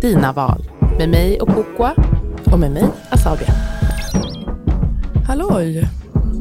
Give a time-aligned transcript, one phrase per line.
[0.00, 0.70] dina val.
[0.98, 1.94] Med mig och Kokwa.
[2.52, 3.54] Och med mig, Asabia.
[5.26, 5.88] Halloj!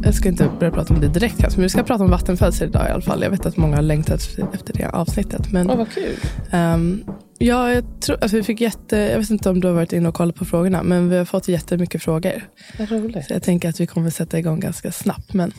[0.04, 2.70] Jag ska inte börja prata om det direkt kanske, men vi ska prata om vattenfödsel
[2.70, 3.22] idag i alla fall.
[3.24, 4.20] Jag vet att många har längtat
[4.54, 5.52] efter det avsnittet.
[5.52, 6.16] Men, Åh, vad kul.
[6.52, 7.04] ehm,
[7.38, 10.10] ja, jag, tror, alltså vi fick jätte, jag vet inte om du har varit inne
[10.10, 12.50] och kollat på frågorna, men vi har fått jättemycket frågor.
[12.80, 13.26] Vad roligt.
[13.28, 15.34] Så jag tänker att vi kommer sätta igång ganska snabbt.
[15.34, 15.52] Men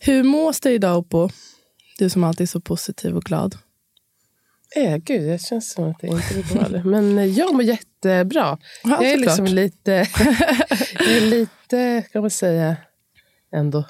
[0.00, 1.28] hur mås det idag Oppo?
[1.98, 3.56] Du som alltid är så positiv och glad.
[4.76, 6.82] Äh, gud, det känns som att det inte är det.
[6.84, 8.58] Men eh, jag mår jättebra.
[8.84, 9.90] Ja, jag är liksom lite,
[10.98, 12.76] jag är lite, kan man säga,
[13.54, 13.84] ändå.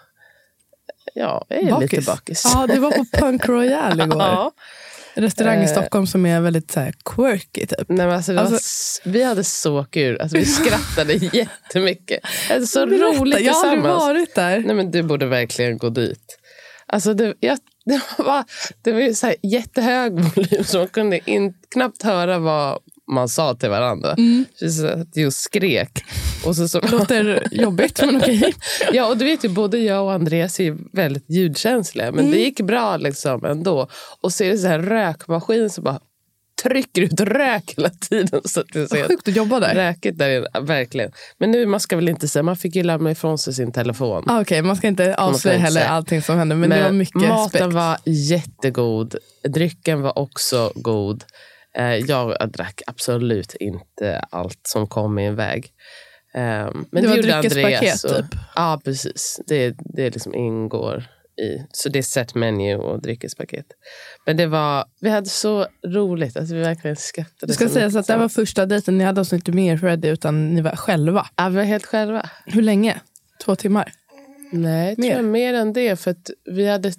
[1.14, 2.42] Ja, jag är lite bakis.
[2.44, 4.20] Ja, du var på Punk Royale igår.
[4.22, 4.52] Ja.
[5.14, 5.70] Restaurang i Eh.
[5.70, 7.66] Stockholm som är väldigt så här, quirky.
[7.66, 7.88] Typ.
[7.88, 10.20] Nej, men alltså, var, Alltså- s- vi hade så kul.
[10.20, 12.20] Alltså, vi skrattade jättemycket.
[12.48, 14.02] Det var så Berätta, roligt jag har aldrig tillsammans.
[14.02, 14.58] varit där.
[14.60, 16.38] Nej, men du borde verkligen gå dit.
[16.86, 17.58] Alltså det, jag,
[17.88, 18.44] det var,
[18.82, 22.78] det var ju så jättehög volym så man kunde in, knappt höra vad
[23.12, 24.12] man sa till varandra.
[24.12, 24.44] Mm.
[25.26, 26.04] Och skrek.
[26.44, 28.54] Och så, så, Låter jobbigt, men okej.
[28.92, 32.06] ja, och du vet ju, både jag och Andreas är väldigt ljudkänsliga.
[32.12, 32.30] Men Mm.
[32.30, 33.88] det gick bra liksom ändå.
[34.20, 36.00] Och så är det så här rökmaskin som bara
[36.62, 38.40] trycker ut rök hela tiden.
[38.44, 39.74] Så att det helt sjukt att jobba där.
[39.74, 40.46] räkigt där inne.
[40.60, 41.12] Verkligen.
[41.38, 44.24] Men nu, man ska väl inte säga, man fick ju lämna ifrån sig sin telefon.
[44.26, 45.90] Ah, Okej, man ska inte avslöja heller säga.
[45.90, 47.72] allting som hände, men, det var mycket maten spekt.
[47.74, 49.14] var jättegod.
[49.48, 51.24] Drycken var också god.
[51.78, 55.66] Eh, Jag drack absolut inte allt som kom i en väg.
[56.34, 58.40] Eh, Men Det var gjorde dryckespaket, typ?
[58.54, 59.40] Ja, precis.
[59.46, 61.04] Det, det liksom ingår
[61.38, 61.66] i.
[61.72, 63.66] Så det är set menu och dryckespaket.
[64.26, 66.36] Men det var, vi hade så roligt.
[66.36, 67.46] Alltså vi verkligen skrattade.
[67.46, 68.98] Det ska så sägas mycket att det var första dejten.
[68.98, 71.26] Ni hade alltså inte med er Freddie, utan ni var själva.
[71.36, 72.30] Ja, vi var helt själva.
[72.46, 73.00] Hur länge?
[73.44, 73.92] Två timmar?
[74.52, 75.16] Nej, tror Mer?
[75.16, 75.96] jag mer än det.
[75.96, 76.98] För att vi hade ett,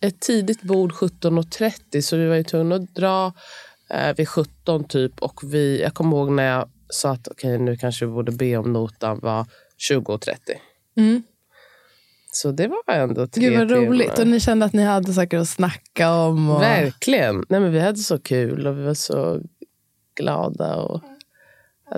[0.00, 3.32] ett tidigt bord 17.30 så vi var ju tvungna att dra
[3.90, 5.22] eh, vid 17 typ.
[5.22, 8.56] Och vi, jag kommer ihåg när jag sa att okej nu kanske vi borde be
[8.56, 9.46] om notan var
[9.90, 10.36] 20.30.
[10.96, 11.22] Mm.
[12.36, 14.10] Så det var ändå tre Gud vad roligt.
[14.10, 14.30] Och timmar.
[14.30, 16.50] ni kände att ni hade saker att snacka om.
[16.50, 16.62] Och...
[16.62, 17.44] Verkligen.
[17.48, 19.40] Nej, men vi hade så kul och vi var så
[20.16, 20.76] glada.
[20.76, 21.00] och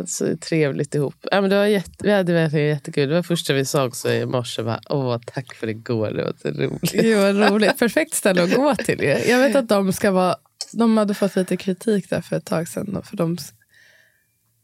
[0.06, 1.14] så trevligt ihop.
[1.30, 3.08] Ja, men det var jätte, vi hade verkligen jättekul.
[3.08, 4.62] Det var första vi sa också i morse.
[4.62, 6.10] Bara, Åh, tack för igår.
[6.10, 6.92] Det var så roligt.
[6.92, 7.78] Gud vad roligt.
[7.78, 9.00] Perfekt ställe att gå till.
[9.02, 9.08] ju.
[9.08, 10.36] Jag vet att de ska vara...
[10.72, 13.02] De hade fått lite kritik där för ett tag sedan.
[13.04, 13.36] För de,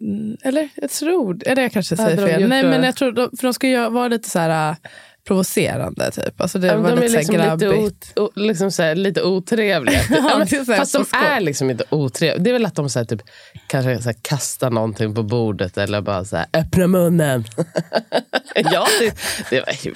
[0.02, 1.38] Mm, eller jag tror...
[1.46, 2.48] Eller jag kanske säger fel.
[2.48, 4.76] Nej, men jag tror de, för de ska ju vara lite så här
[5.26, 6.10] provocerande.
[6.10, 6.40] Typ.
[6.40, 8.12] Alltså det Ja, var de är lite, liksom här lite, grabbigt.
[8.16, 10.00] o, o, liksom här, lite otrevliga.
[10.10, 12.42] Ja, Ja, men, är fast de är liksom inte otrevliga.
[12.44, 13.22] Det är väl att de så här, typ,
[13.66, 17.44] kanske så här, kastar någonting på bordet eller bara så här, öppna munnen.
[18.54, 19.14] ja, det,
[19.50, 19.92] det var.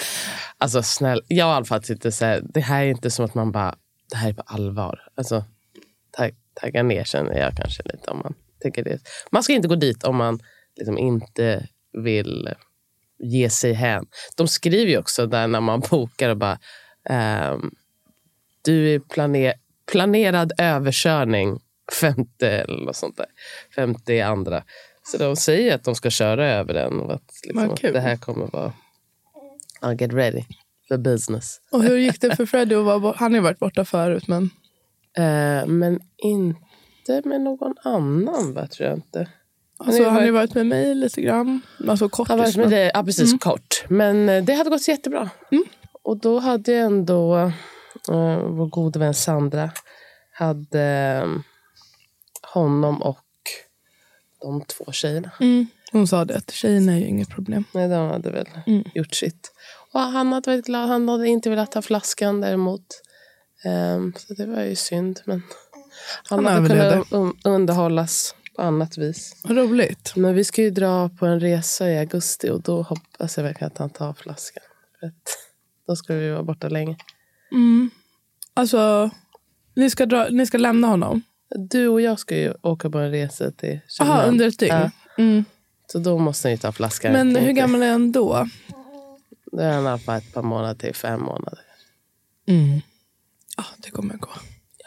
[0.58, 3.24] Alltså snäll, jag har i alla fall inte så här, det här är inte som
[3.24, 3.74] att man bara,
[4.10, 5.00] det här är på allvar.
[5.16, 5.44] Alltså,
[6.16, 8.98] tag, tagga ner känner jag kanske lite om man tycker det.
[9.30, 10.40] Man ska inte gå dit om man
[10.76, 11.66] liksom inte
[12.04, 12.48] vill
[13.18, 14.06] ge sig hän.
[14.36, 16.58] De skriver ju också där när man bokar och bara
[17.08, 17.70] ehm,
[18.62, 19.54] du är planer,
[19.92, 21.60] planerad överkörning
[22.00, 23.26] femte eller något sånt där.
[23.74, 24.64] Femte andra.
[25.02, 28.16] Så de säger att de ska köra över den och att, liksom, att det här
[28.16, 28.72] kommer vara
[29.80, 30.44] I'll get ready
[30.88, 31.60] for business.
[31.70, 34.28] Och hur gick det för bort- Han har ju varit borta förut.
[34.28, 34.50] Men...
[35.16, 39.28] Eh, men inte med någon annan va, tror jag inte.
[39.78, 41.60] Alltså, han har ju varit- med mig lite grann.
[41.88, 42.28] Alltså kort.
[42.28, 42.70] Har varit med liksom.
[42.70, 43.84] dig, ja, precis, kort.
[43.88, 45.30] Men eh, det hade gått så jättebra.
[46.02, 47.36] Och då hade jag ändå
[48.10, 49.70] eh, vår gode vän Sandra
[50.32, 50.82] hade
[51.24, 51.28] eh,
[52.52, 53.18] honom och
[54.40, 55.30] de två tjejerna.
[55.40, 55.66] Mm.
[55.92, 57.64] Hon sa det, att tjejerna är ju inget problem.
[57.74, 58.84] Nej, de hade väl Mm.
[58.94, 59.52] gjort sitt.
[59.92, 60.88] Och han hade varit glad.
[60.88, 62.86] Han hade inte velat ta flaskan däremot.
[63.64, 65.20] Ehm, så det var ju synd.
[65.24, 65.42] Men
[66.30, 67.04] Han Han hade överlevde.
[67.10, 69.40] kunnat un- underhållas på annat vis.
[69.44, 70.12] Vad roligt.
[70.16, 73.72] Men vi ska ju dra på en resa i augusti och då hoppas jag verkligen
[73.72, 74.62] att han tar flaskan.
[75.00, 75.12] För
[75.86, 76.96] då ska vi vara borta länge.
[77.52, 77.90] Mm.
[78.54, 79.10] Alltså,
[79.74, 81.22] ni ska, dra, ni ska lämna honom?
[81.70, 84.28] Du och jag ska ju åka på en resa till Jaha, Köpenhamn.
[84.28, 84.74] under ett dygn?
[84.74, 84.90] Ja.
[85.18, 85.44] Mm.
[85.86, 87.12] Så då måste han ju ta flaskan.
[87.12, 88.48] Men hur gammal är han då?
[89.52, 91.60] Då är han i alla fall ett par månader till fem månader.
[92.48, 92.80] Mm.
[93.56, 94.30] Ja, det kommer gå.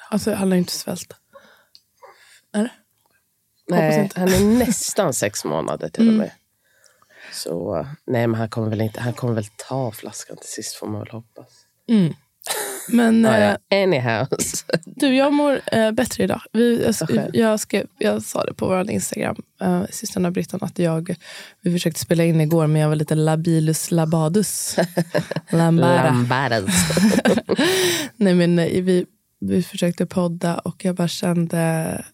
[0.10, 1.16] Alltså, han lär inte svälta.
[2.54, 2.72] Är det?
[3.70, 6.14] Nej, han är nästan sex månader till Mm.
[6.16, 6.32] och med.
[7.34, 9.02] Så nej, men han kommer väl inte.
[9.02, 11.48] Han kommer väl ta flaskan till sist får man väl hoppas.
[11.90, 12.14] Mm.
[12.88, 13.84] Men Ja, eh, ja.
[13.84, 14.28] Anyhow.
[14.86, 16.42] du, jag mår eh, bättre idag.
[16.52, 17.36] Vi, jag, skönt.
[17.36, 21.16] jag, skrev, jag sa det på vår Instagram, uh, systrarna Britton, att jag,
[21.62, 24.76] vi försökte spela in igår men jag var lite labilus labadus.
[25.50, 26.04] Lambada.
[26.04, 26.66] Lambadas.
[28.16, 29.06] Nej, men eh, vi,
[29.40, 32.06] vi försökte podda och jag bara kände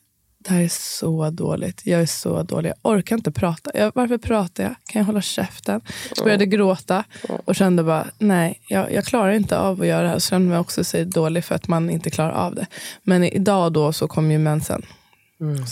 [0.47, 1.81] det här är så dåligt.
[1.85, 2.69] Jag är så dålig.
[2.69, 3.71] Jag orkar inte prata.
[3.73, 4.75] Jag, varför pratar jag?
[4.85, 5.81] Kan jag hålla käften?
[6.15, 7.03] Jag började gråta
[7.45, 10.19] och kände bara nej, jag, jag klarar inte av att göra det här.
[10.19, 12.65] Så kände mig också sig dålig för att man inte klarar av det.
[13.03, 14.85] Men idag då så kom ju mensen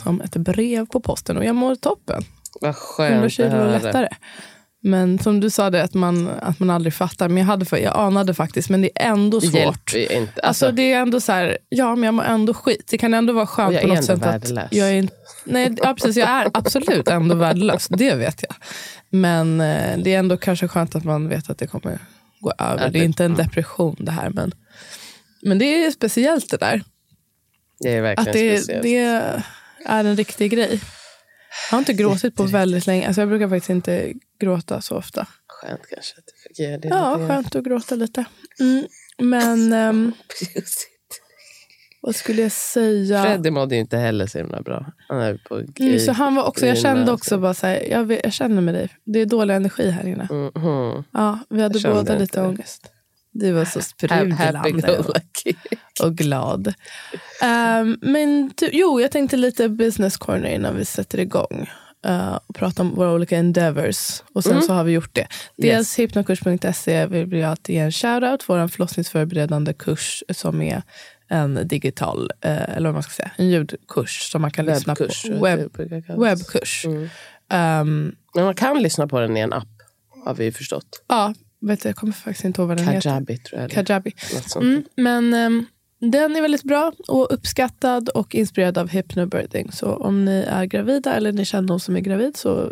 [0.04, 2.24] som ett brev på posten och jag mår toppen.
[2.62, 3.80] Vad 100 skönt att kilo höra.
[3.80, 4.08] lättare.
[4.86, 7.30] Men som du sa, det, att, man, att man aldrig fattar.
[7.30, 9.54] Men jag, hade, jag anade faktiskt, men det är ändå svårt.
[9.54, 10.42] hjälper ju inte.
[10.42, 12.88] Alltså, det är ändå så här, ja men jag mår ändå skit.
[12.90, 14.68] Det kan ändå vara skönt på något sätt att värdelös.
[14.72, 15.10] jag är
[15.44, 17.88] nej, ja, precis, jag är absolut ändå värdelös.
[17.88, 18.56] Det vet jag.
[19.10, 22.00] Men eh, det är ändå kanske skönt att man vet att det kommer
[22.40, 22.90] gå över.
[22.90, 24.30] Det är inte en depression det här.
[24.30, 24.52] Men,
[25.42, 26.84] men det är speciellt det där.
[27.80, 28.84] det är verkligen Att det, speciellt.
[28.84, 28.98] det
[29.86, 30.80] är en riktig grej.
[31.70, 33.08] Jag har inte gråtit på väldigt länge.
[33.08, 35.28] Alltså jag brukar faktiskt inte gråta så ofta.
[35.48, 36.88] Skönt kanske att du fick göra det.
[36.88, 38.26] Ja, lite skönt att gråta lite.
[38.60, 38.86] Mm.
[39.18, 40.88] Men Precis.
[42.02, 43.24] vad skulle jag säga?
[43.24, 44.86] Freddy mådde inte heller så himla bra.
[45.08, 48.12] Han är på Mm, så han var också, jag kände också bara så här, jag,
[48.24, 48.90] jag känner med dig.
[49.04, 50.28] Det är dålig energi här inne.
[50.32, 51.04] Mhm.
[51.12, 52.48] Ja, vi hade båda lite det.
[52.48, 52.93] ångest.
[53.34, 55.04] Du var så sprudlande
[56.02, 56.74] och, glad.
[57.42, 61.70] Ehm, men du, jo, jag tänkte lite business corner innan vi sätter igång.
[62.08, 64.24] Uh, och prata om våra olika endeavors.
[64.34, 65.28] Och sen så har vi gjort det.
[65.58, 68.50] Dels hypnokurs.se vill vi alltid ge en shoutout.
[68.50, 70.84] Vår förlossningsförberedande kurs som är
[71.28, 75.08] en digital, eh, eller vad man ska säga, en ljudkurs som man kan lyssna på.
[75.24, 76.40] Jag det brukar kallas.
[76.40, 76.86] webbkurs.
[76.86, 77.10] Mm.
[77.50, 79.68] Ehm, Men man kan lyssna på den i en app.
[80.26, 81.04] Har vi förstått.
[81.08, 81.34] ja,
[81.68, 83.02] vet du, jag kommer faktiskt inte ihåg vad den heter.
[83.10, 83.72] Kajabi tror jag.
[83.72, 84.12] Kajabi.
[84.56, 85.66] Mm, men ehm,
[86.00, 89.72] den är väldigt bra och uppskattad och inspirerad av hypnobirthing.
[89.72, 92.72] Så om ni är gravida eller ni känner någon som är gravid så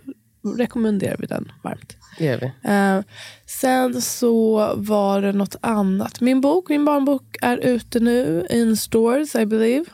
[0.57, 1.95] rekommenderar vi den varmt.
[2.19, 2.69] Gör vi.
[2.69, 3.01] Eh,
[3.45, 6.21] sen så var det något annat.
[6.21, 9.85] Min bok, min barnbok är ute nu in stores I believe.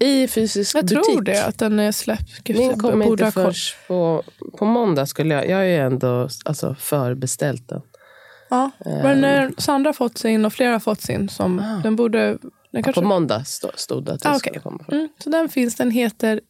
[0.00, 1.04] I fysisk Jag butik.
[1.04, 2.44] tror det, att den är släppt.
[2.44, 4.22] Gud, Min jag kommer inte först på,
[4.58, 5.06] på måndag.
[5.06, 7.82] skulle Jag Jag har ju ändå alltså, förbeställt den.
[8.50, 8.70] Ja.
[8.84, 11.28] Men eh, Sandra har fått sin och flera har fått sin.
[11.28, 11.80] Som, Ah.
[11.82, 12.38] Den borde...
[12.72, 14.62] Den kanske, på måndag stod, det att den Ah, skulle okej.
[14.62, 14.84] komma.
[14.92, 15.74] Mm, så den finns.
[15.74, 16.40] Den heter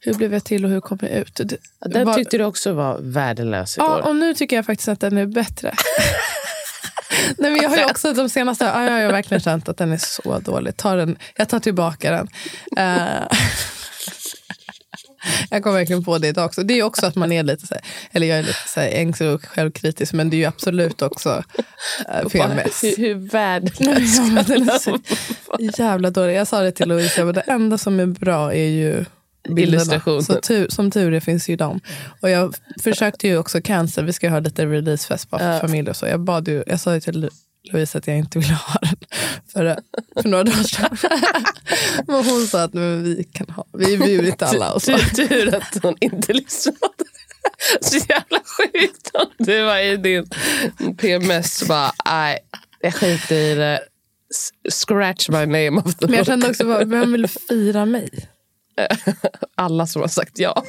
[0.00, 1.34] Hur blev jag till och hur kom jag ut?
[1.34, 3.88] Det- Ja, den var- tyckte du också var värdelös igår.
[3.88, 5.74] Ja, och nu tycker jag faktiskt att den är bättre.
[7.38, 9.92] Nej, men jag har ju också de senaste ja, jag har verkligen känt att den
[9.92, 10.76] är så dålig.
[10.76, 12.28] Ta den, jag tar tillbaka den.
[12.76, 13.22] Eh,
[15.52, 16.62] jag kom verkligen på det idag också.
[16.62, 18.80] Det är ju också att man är lite så här, eller jag är lite så
[18.80, 21.44] här ängslig och självkritisk, men det är ju absolut också
[22.22, 22.84] uh, PMS.
[22.84, 24.78] Hur, hur värdelös Ja, den är
[25.72, 26.34] så jävla dålig.
[26.34, 29.04] Jag sa det till Louise, men det enda som är bra är ju
[29.48, 29.82] bilderna.
[29.82, 30.22] Illustrationen.
[30.22, 31.80] Så tur, som tur är finns ju de.
[32.20, 35.60] Och jag försökte ju också cancel, vi ska ha lite releasefest bara för Ja.
[35.60, 36.06] familj och så.
[36.06, 37.30] Jag, bad ju, jag sa ju till
[37.72, 38.96] Louise att jag inte ville ha den
[39.52, 39.76] för,
[40.22, 40.96] för några dagar sedan.
[42.06, 44.72] Men hon sa att men vi kan ha, vi är bjudit alla.
[44.72, 44.98] Och så.
[44.98, 46.78] Tur, tur att hon inte lyssnade.
[47.80, 50.26] Så jävla sjukt om du var i din
[50.96, 52.38] PMS och bara, nej,
[52.80, 53.80] jag skiter i det.
[54.70, 58.28] Scratch my name of the Men jag kände också, bara, vem vill fira mig?
[59.54, 60.62] Alla som har sagt ja.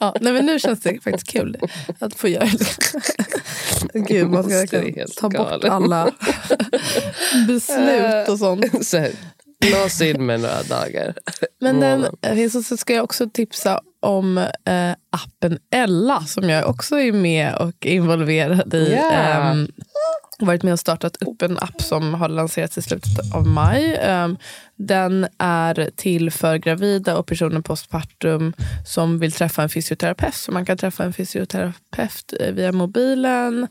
[0.00, 1.56] Ja, nej, men nu känns det faktiskt kul
[1.98, 3.98] att få göra det.
[4.08, 5.64] Gud, man ska verkligen ta bort galet.
[5.70, 6.04] alla
[7.46, 8.86] beslut och sånt.
[8.86, 9.12] Så här,
[9.72, 11.14] Lås in med några dagar.
[11.60, 12.04] Men den
[12.56, 17.54] och så ska jag också tipsa om eh, appen Ella som jag också är med
[17.54, 18.92] och involverad i.
[18.92, 19.12] Ja.
[19.12, 19.68] Ehm,
[20.46, 23.96] varit med och startat upp en app som har lanserats i slutet av maj.
[23.96, 24.36] Ehm,
[24.76, 28.52] den är till för gravida och personer postpartum
[28.86, 30.34] som vill träffa en fysioterapeut.
[30.34, 33.68] Så man kan träffa en fysioterapeut eh, via mobilen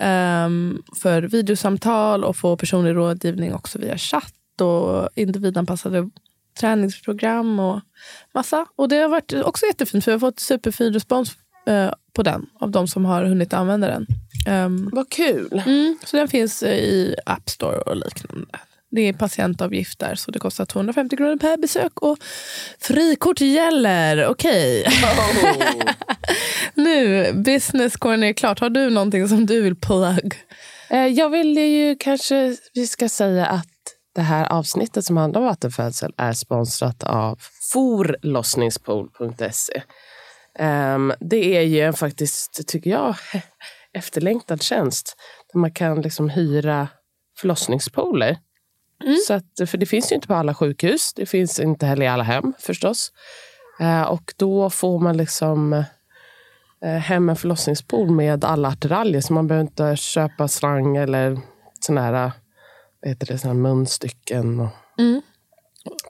[0.00, 4.34] ehm, för videosamtal och få personlig rådgivning också via chatt.
[4.60, 6.10] och individanpassade
[6.60, 7.80] träningsprogram och
[8.34, 8.66] massa.
[8.76, 12.46] Och det har varit också jättefint för vi har fått superfin respons eh, på den
[12.60, 14.06] av de som har hunnit använda den.
[14.48, 15.62] Um, Vad kul.
[15.66, 18.46] mm, så den finns eh, i App Store och liknande.
[18.90, 22.18] Det är patientavgift där, så det kostar 250 kronor per besök och
[22.80, 24.26] frikort gäller.
[24.26, 24.84] Okej.
[26.74, 28.60] nu, business corner är klart.
[28.60, 30.34] Har du någonting som du vill plug?
[30.90, 33.66] Eh, Jag vill ju kanske vi ska säga att
[34.14, 37.38] det här avsnittet som handlar om vattenfödsel är sponsrat av
[37.72, 39.82] forlossningspool.se.
[40.58, 43.14] Ehm, Det är ju en faktiskt, tycker jag,
[43.98, 45.16] efterlängtad tjänst
[45.52, 46.88] där man kan liksom hyra
[47.40, 48.38] förlossningspooler.
[49.26, 51.12] Så att, för det finns ju inte på alla sjukhus.
[51.14, 53.12] Det finns inte heller i alla hem förstås.
[53.80, 55.72] Eh, Och då får man liksom
[56.84, 59.20] eh, hem en förlossningspool med alla attiraljer.
[59.20, 61.38] Så man behöver inte köpa slang eller
[61.80, 62.12] såna här,
[63.02, 64.60] vad heter det, såna här munstycken.
[64.60, 65.22] Och Mm.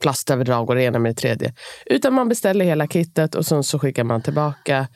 [0.00, 1.54] Plastöverdrag och det ena med det tredje.
[1.86, 4.88] Utan man beställer hela kittet och sen så skickar man tillbaka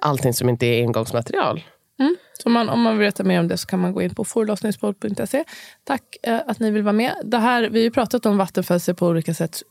[0.00, 1.64] allting som inte är engångsmaterial.
[2.42, 4.24] Så man, om man vill veta mer om det så kan man gå in på
[4.24, 5.44] forlossningspool.se.
[5.84, 7.14] Tack eh, att ni vill vara med.
[7.24, 9.62] Det här, vi har ju pratat om vattenfödsel på olika sätt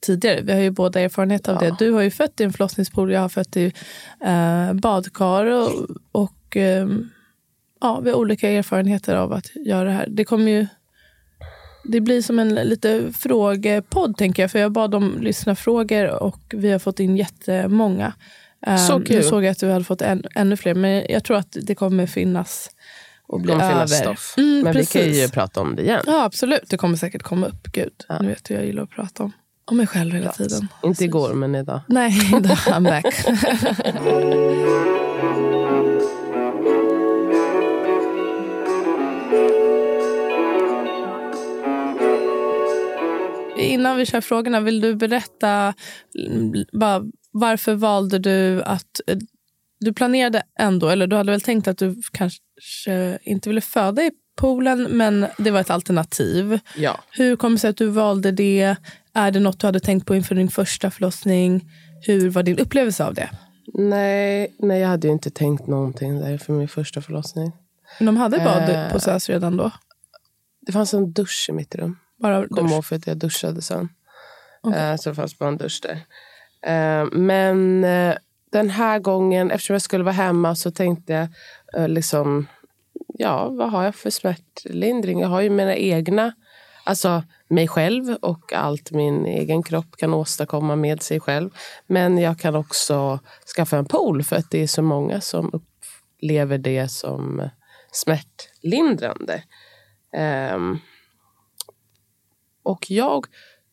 [0.00, 0.40] tidigare.
[0.40, 1.76] Vi har ju båda erfarenhet av det.
[1.78, 3.72] Du har ju fött i en förlossningspool, jag har fött i
[4.24, 5.46] eh, badkar.
[5.46, 5.70] Och,
[6.12, 6.88] och eh,
[7.80, 10.06] ja, vi har olika erfarenheter av att göra det här.
[10.08, 10.66] Det kommer ju...
[11.84, 14.50] Det blir som en lite frågepodd, tänker jag.
[14.50, 18.12] För jag bad om lyssnarfrågor och vi har fått in jättemånga.
[18.66, 19.24] Um, Så Nu kul.
[19.24, 22.06] såg jag att du hade fått än, ännu fler, men jag tror att det kommer
[22.06, 22.70] finnas
[23.26, 23.74] och bli kommer över.
[23.86, 24.34] finnas stoff.
[24.36, 24.96] Mm, Men precis.
[24.96, 26.02] vi kan ju prata om det igen.
[26.06, 26.62] Ja, absolut.
[26.68, 27.72] Det kommer säkert komma upp.
[27.72, 28.18] Gud, Ja.
[28.22, 29.32] nu vet du jag gillar att prata om,
[29.64, 30.68] om mig själv hela tiden.
[30.82, 31.80] Inte igår, men idag.
[31.88, 33.14] Nej, då I'm back.
[43.56, 45.74] Innan vi kör frågorna, vill du berätta
[46.72, 47.02] bara,
[47.32, 49.00] varför valde du att...
[49.06, 49.18] eh,
[49.80, 54.10] Du planerade ändå, eller du hade väl tänkt att du kanske inte ville föda i
[54.36, 56.58] poolen, men det var ett alternativ.
[56.76, 57.00] Ja.
[57.10, 58.76] Hur kom det sig att du valde det?
[59.14, 61.70] Är det något du hade tänkt på inför din första förlossning?
[62.06, 63.30] Hur var din upplevelse av det?
[63.74, 67.52] Nej, nej, jag hade ju inte tänkt någonting där för min första förlossning.
[67.98, 68.92] De hade bad Eh.
[68.92, 69.70] på SÖS redan då?
[70.66, 71.96] Det fanns en dusch i mitt rum.
[72.22, 72.72] Bara Kom dusch?
[72.72, 73.88] ihåg för att jag duschade sen.
[74.62, 74.80] Okej.
[74.90, 76.00] Eh, Så det fanns bara en dusch där.
[76.66, 78.14] Eh, men eh,
[78.52, 81.28] den här gången, eftersom jag skulle vara hemma så tänkte jag
[81.82, 82.46] eh, liksom,
[83.08, 85.20] ja, vad har jag för smärtlindring?
[85.20, 86.32] Jag har ju mina egna,
[86.84, 91.50] alltså mig själv och allt min egen kropp kan åstadkomma med sig själv.
[91.86, 93.18] Men jag kan också
[93.56, 97.48] skaffa en pool för att det är så många som upplever det som
[97.92, 99.42] smärtlindrande.
[100.54, 100.78] Um,
[102.62, 103.26] och jag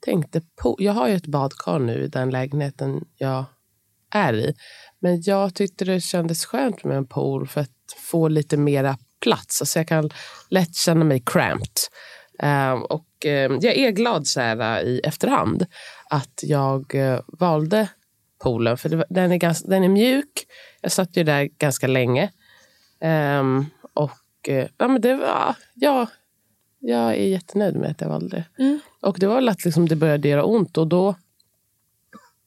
[0.10, 3.46] tänkte på, jag har ju ett badkar nu i den lägenheten jag
[4.14, 4.54] är i.
[5.00, 9.62] Men jag tyckte det kändes skönt med en pool för att få lite mera plats.
[9.62, 10.10] Alltså jag kan
[10.50, 11.78] lätt känna mig cramped.
[12.40, 15.66] Ehm, och ehm, jag är glad så här, i efterhand
[16.10, 17.90] att jag eh, valde
[18.44, 18.78] poolen.
[18.78, 20.46] För det, var- den, är ganska, den är mjuk.
[20.82, 22.32] Jag satt ju där ganska länge.
[23.40, 26.08] Um, och eh, ja, men det var, ja,
[26.80, 28.64] jag är jättenöjd med att jag valde det.
[28.64, 28.80] Mm.
[29.02, 31.16] Och det var väl att liksom det började göra ont och då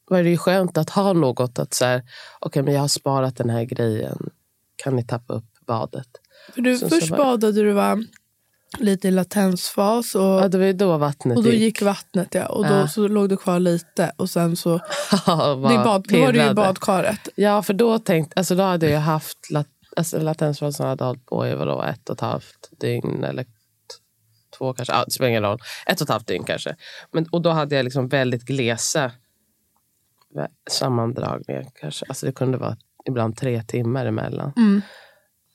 [0.09, 2.01] var det ju skönt att ha något att så här,
[2.39, 4.29] okej men jag har sparat den här grejen.
[4.75, 6.07] Kan ni tappa upp badet?
[6.53, 7.97] För du, så först var- badade du va,
[8.79, 12.33] lite i latensfas och, Ja, det var ju då vattnet och då gick vattnet.
[12.33, 12.87] Ja, och då Ja.
[12.87, 14.11] så låg du kvar lite.
[14.17, 14.69] Och sen så,
[15.27, 16.53] var det bad, då var du i pirrade.
[16.53, 17.29] badkaret.
[17.35, 21.47] Ja, för då tänkte, alltså då hade jag haft lat, alltså latensfasen hade hållit på
[21.47, 23.45] i vadå, ett och ett halvt dygn eller
[24.63, 24.93] två kanske.
[24.93, 25.59] Ja, det spelar ingen roll.
[25.85, 26.75] Ett och ett halvt dygn kanske.
[27.11, 29.11] Men, och då hade jag liksom väldigt glesa
[30.69, 31.65] sammandragningar.
[31.81, 32.05] Kanske.
[32.09, 34.53] Alltså det kunde vara ibland tre timmar emellan.
[34.57, 34.81] Mm.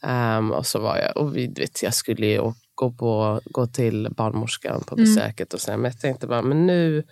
[0.02, 4.08] Ehm, och så var jag, och vi, vet, jag skulle ju gå, på, gå till
[4.16, 5.04] barnmorskan på Mm.
[5.04, 5.54] besöket.
[5.54, 7.04] Och sen, men jag tänkte bara, men nu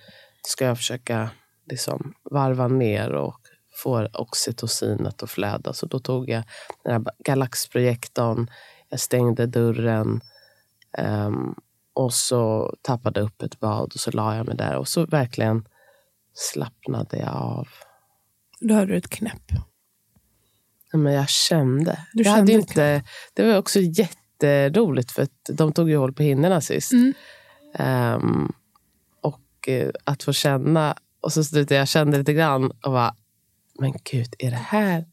[0.43, 1.31] ska jag försöka
[1.71, 3.41] liksom varva ner och
[3.83, 5.73] få oxytocinet att flöda.
[5.73, 6.43] Så då tog jag
[6.85, 8.50] den här Galaxprojektorn,
[8.88, 10.21] jag stängde dörren
[10.99, 11.55] ehm,
[11.97, 14.76] och så tappade upp ett bad och så la jag mig där.
[14.76, 15.69] Och så verkligen
[16.35, 17.69] slappnade jag av.
[18.61, 19.53] Då hörde du ett knäpp.
[20.93, 22.07] Ja, Men jag kände.
[22.12, 26.23] Du jag kände inte, det var också jätteroligt för att de tog ju hål på
[26.23, 26.93] hinnorna sist.
[26.93, 27.15] Mm.
[27.75, 28.53] Ehm,
[29.21, 30.97] och eh, att få känna.
[31.21, 33.17] Och så slutade jag kände lite grann och bara,
[33.79, 35.05] men gud, är det här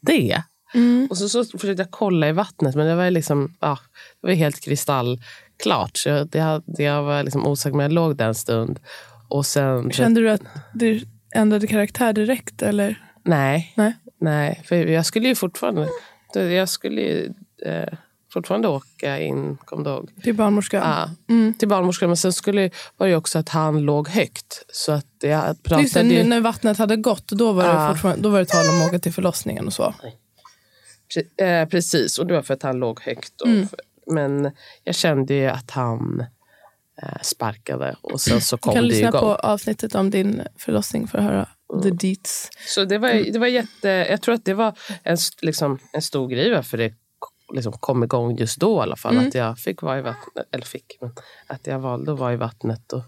[0.00, 0.42] det?
[0.74, 1.06] Mm.
[1.10, 3.78] Och så, så försökte jag kolla i vattnet, men det var liksom, ja,
[4.20, 5.22] det var helt kristall,
[5.62, 5.96] klart.
[5.96, 8.80] Så jag, det, det, jag var liksom osäker, men jag låg där en stund.
[9.28, 10.42] Och sen, Kände du att
[10.74, 11.00] du
[11.34, 12.62] ändrade karaktär direkt?
[12.62, 13.02] Eller?
[13.22, 13.72] Nej.
[13.76, 13.92] Nej.
[14.20, 15.88] Nej, för jag skulle ju fortfarande,
[16.34, 17.32] jag skulle ju,
[17.66, 17.94] eh,
[18.32, 20.10] fortfarande åka in, kom du ihåg?
[20.22, 20.82] Till barnmorskan?
[20.84, 21.54] Ja, Mm.
[21.54, 22.08] till barnmorskan.
[22.08, 24.64] Men sen skulle, var det också att han låg högt.
[24.72, 26.24] Så att jag pratade Just det, ju...
[26.24, 27.88] när vattnet hade gått, då var, det Ja.
[27.88, 29.94] fortfarande, då var det tal om att åka till förlossningen och så.
[31.36, 33.32] Eh, precis, och det var för att han låg högt.
[33.36, 33.44] Då.
[33.44, 33.68] Mm.
[34.06, 34.50] Men
[34.84, 36.26] jag kände ju att han
[37.02, 39.20] eh, sparkade och sen så Du kom kan det lyssna igång.
[39.20, 41.48] på avsnittet om din förlossning för att höra
[41.82, 42.50] the deets.
[42.66, 43.88] Så det var, det var jätte...
[43.88, 46.94] Jag tror att det var en, liksom, en stor grej varför det
[47.54, 49.14] liksom kom igång just då i alla fall.
[49.14, 49.28] Mm.
[49.28, 50.46] Att jag fick vara i vattnet.
[50.50, 51.12] Eller fick, men
[51.46, 53.02] att jag valde att vara i vattnet och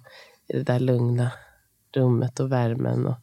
[0.48, 1.30] i det där lugna
[1.92, 3.16] rummet och värmen och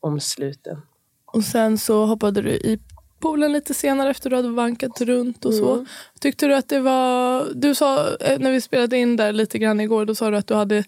[0.00, 0.82] omsluten.
[1.26, 2.80] Och sen så hoppade du i
[3.24, 5.86] poolen lite senare efter du hade vankat runt och så.
[6.20, 7.48] Tyckte du att det var...
[7.54, 10.46] Du sa, eh, när vi spelade in där lite grann igår, då sa du att
[10.46, 10.84] du hade...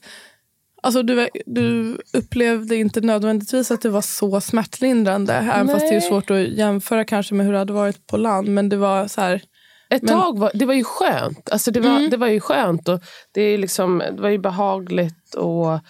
[0.83, 5.33] Alltså du, du upplevde inte nödvändigtvis att det var så smärtlindrande.
[5.35, 6.09] Även fast det är Nej.
[6.09, 8.49] svårt att jämföra kanske med hur det hade varit på land.
[8.49, 9.43] Men det var så här...
[9.90, 11.50] Ett Men- tag var det var ju skönt.
[11.50, 12.11] Alltså det, var, Mm.
[12.11, 13.00] det var ju skönt och
[13.33, 15.83] det, är liksom, det var ju behagligt att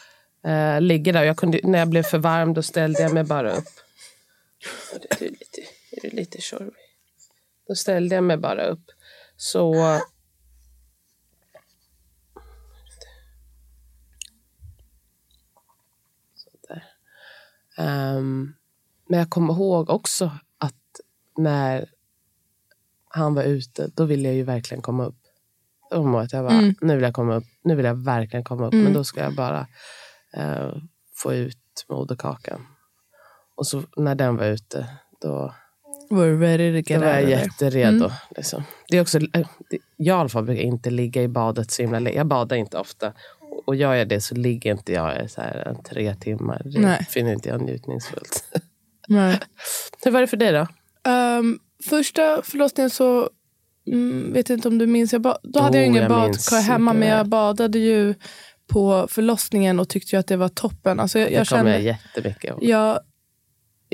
[0.47, 1.23] eh, ligga där.
[1.25, 3.65] Jag kunde, när jag blev för varm då ställde jag mig bara upp.
[4.95, 5.31] Och det,
[5.97, 6.75] lite, är det lite tjorvig?
[7.69, 8.91] Då ställde jag mig bara upp.
[9.37, 10.01] Så...
[17.79, 18.55] Ehm,
[19.09, 21.01] men jag kommer ihåg också att
[21.37, 21.91] när
[23.09, 25.19] han var ute, då ville jag ju verkligen komma upp.
[25.91, 26.75] Jag att jag bara, Mm.
[26.81, 27.45] nu vill jag komma upp.
[27.65, 28.73] Nu vill jag verkligen komma upp.
[28.73, 28.85] Mm.
[28.85, 29.67] Men då ska jag bara
[30.33, 30.73] eh,
[31.15, 32.67] få ut moderkakan.
[33.55, 34.89] Och så när den var ute,
[35.21, 35.55] då,
[36.11, 37.97] Were ready to get var jag out jätteredo.
[38.05, 38.11] Mm.
[38.37, 38.63] Liksom.
[38.89, 39.47] Det är också, det,
[39.97, 42.17] jag i alla fall brukar inte ligga i badet så himla länge.
[42.17, 43.13] Jag badar inte ofta.
[43.67, 46.63] Och gör jag det så ligger inte jag så här en tre timmar.
[46.65, 47.07] Det Nej.
[47.11, 48.45] finner inte jag njutningsfullt.
[49.09, 49.39] Nej.
[50.05, 50.67] Hur var det för dig då?
[51.11, 53.31] Ehm, första förlossningen så,
[53.93, 57.09] mm, vet inte om du minns, jag ba- då hade jag ingen badkar hemma men
[57.09, 58.15] jag badade ju
[58.69, 61.01] på förlossningen och tyckte att det var toppen.
[61.01, 62.59] Alltså jag, Det jag, kommer jag jättemycket ihåg.
[62.65, 63.01] jag,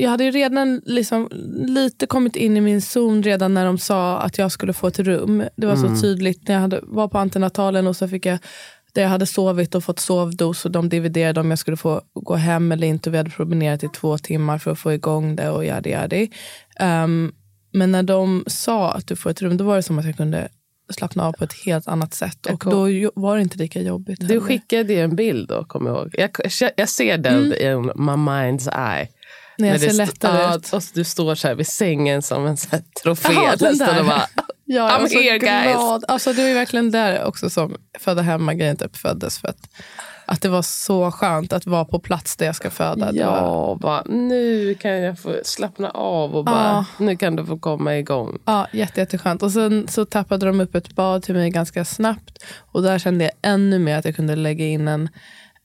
[0.02, 1.28] jag hade ju redan liksom
[1.68, 4.98] lite kommit in i min zon redan när de sa att jag skulle få ett
[4.98, 5.44] rum.
[5.56, 5.96] Det var Mm.
[5.96, 8.38] så tydligt när jag hade, var på antenatalen och så fick jag
[8.94, 12.34] där jag hade sovit och fått sovdos och de dividerade om jag skulle få gå
[12.34, 13.10] hem eller inte.
[13.10, 16.30] Vi hade promenerat i två timmar för att få igång det och yadi yadi.
[16.80, 17.32] Um,
[17.72, 20.16] men när de sa att du får ett rum, då var det som att jag
[20.16, 20.48] kunde
[20.94, 22.46] slappna av på ett helt annat sätt.
[22.46, 24.20] Och kom- då var det inte lika jobbigt.
[24.20, 24.40] Du heller.
[24.40, 26.14] skickade ju en bild då, kommer jag ihåg.
[26.18, 26.30] Jag,
[26.76, 29.08] jag ser den i my mind's eye.
[29.62, 30.72] När jag När ser lättare ut.
[30.72, 33.32] Och du står så här vid sängen som en så här trofé.
[33.32, 34.00] Ja, den nästan, där.
[34.00, 34.26] och bara,
[34.64, 35.76] Ja, jag I'm var så here, guys.
[35.76, 36.04] glad.
[36.08, 39.38] Alltså, det var ju verkligen där också som födda hemma-grejen typ föddes.
[39.38, 39.68] För att,
[40.26, 43.06] att det var så skönt att vara på plats där jag ska föda.
[43.06, 47.58] Var, ja, bara, nu kan jag få slappna av och bara, nu kan du få
[47.58, 48.38] komma igång.
[48.44, 49.42] ja, jätte, jätteskönt.
[49.42, 52.44] Och sen så tappade de upp ett bad till mig ganska snabbt.
[52.72, 55.08] Och där kände jag ännu mer att jag kunde lägga in en,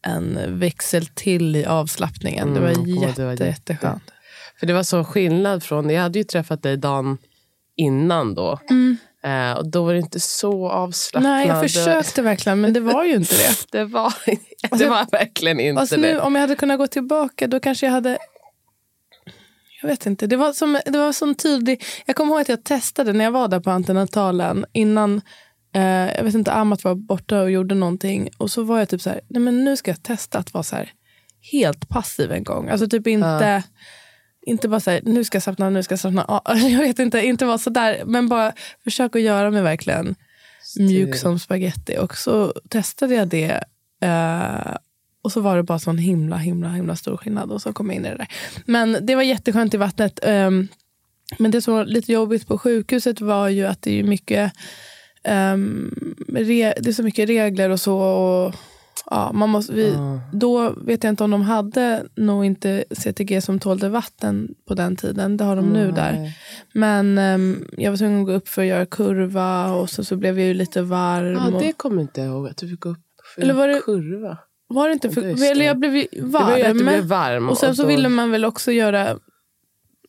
[0.08, 2.54] en växel till i avslappningen.
[2.54, 4.04] det var Mm, jätte, det var jätte- jätteskönt.
[4.60, 7.18] För det var så skillnad från, jag hade ju träffat dig dagen
[7.76, 8.60] innan då.
[9.24, 11.32] Eh, och då var det inte så avslappnad.
[11.34, 13.56] Nej, jag försökte verkligen, men det var ju inte det.
[13.72, 14.14] Det var,
[14.78, 16.20] det var verkligen inte Alltså nu, det.
[16.22, 18.18] om jag hade kunnat gå tillbaka, då kanske jag hade...
[19.82, 20.28] Jag vet inte.
[20.28, 21.84] Det var som, det var som tydlig...
[22.06, 25.22] Jag kommer ihåg att jag testade när jag var där på antenatalen innan
[25.82, 28.30] jag vet inte, Amat var borta och gjorde någonting.
[28.38, 30.64] Och så var jag typ så här, nej men nu ska jag testa att vara
[30.64, 30.92] så här
[31.52, 32.70] helt passiv en gång.
[32.70, 33.64] Alltså typ inte,
[34.46, 36.42] inte bara så här, nu ska jag slappna nu ska jag slappna.
[36.70, 38.02] Jag vet inte, inte vara så där.
[38.06, 40.16] Men bara försöka göra mig verkligen
[40.80, 41.98] mjuk som spaghetti.
[41.98, 43.64] Och så testade jag det.
[44.02, 44.76] Eh,
[45.22, 47.52] och så var det bara sån himla, himla, himla stor skillnad.
[47.52, 48.28] Och så kom jag in i det där.
[48.66, 50.20] Men det var jätteskönt i vattnet.
[50.24, 50.68] ehm,
[51.38, 54.54] men det som var lite jobbigt på sjukhuset var ju att det är mycket
[55.28, 57.98] ehm, re, det är så mycket regler och så.
[58.00, 58.56] Och,
[59.10, 59.94] ja, man måste, vi,
[60.34, 64.96] Då vet jag inte om de hade nog inte CTG som tålde vatten på den
[64.96, 65.38] tiden.
[65.38, 66.32] Det har de nu där.
[66.74, 70.16] Men ehm, jag var tvungen att gå upp för att göra kurva och så, så
[70.16, 71.54] blev jag ju lite varm.
[71.56, 72.98] Och, det kommer inte jag ihåg, att du fick gå upp
[73.36, 74.38] för Eller var det- kurva.
[74.68, 75.48] var det inte för, det.
[75.48, 76.78] eller jag blev ju Det var ju att varm.
[76.78, 77.50] du blev varm.
[77.50, 79.18] och sen så då- ville man väl också göra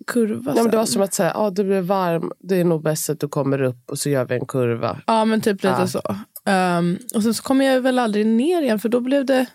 [0.09, 2.83] kurva Ja, men det var som att säga, ah, du blev varm, det är nog
[2.83, 5.01] bäst att du kommer upp och så gör vi en kurva.
[5.07, 5.87] Ja, men typ lite Ja.
[5.87, 6.17] så.
[6.47, 9.47] Ehm, och sen så kom jag väl aldrig ner igen för då blev det...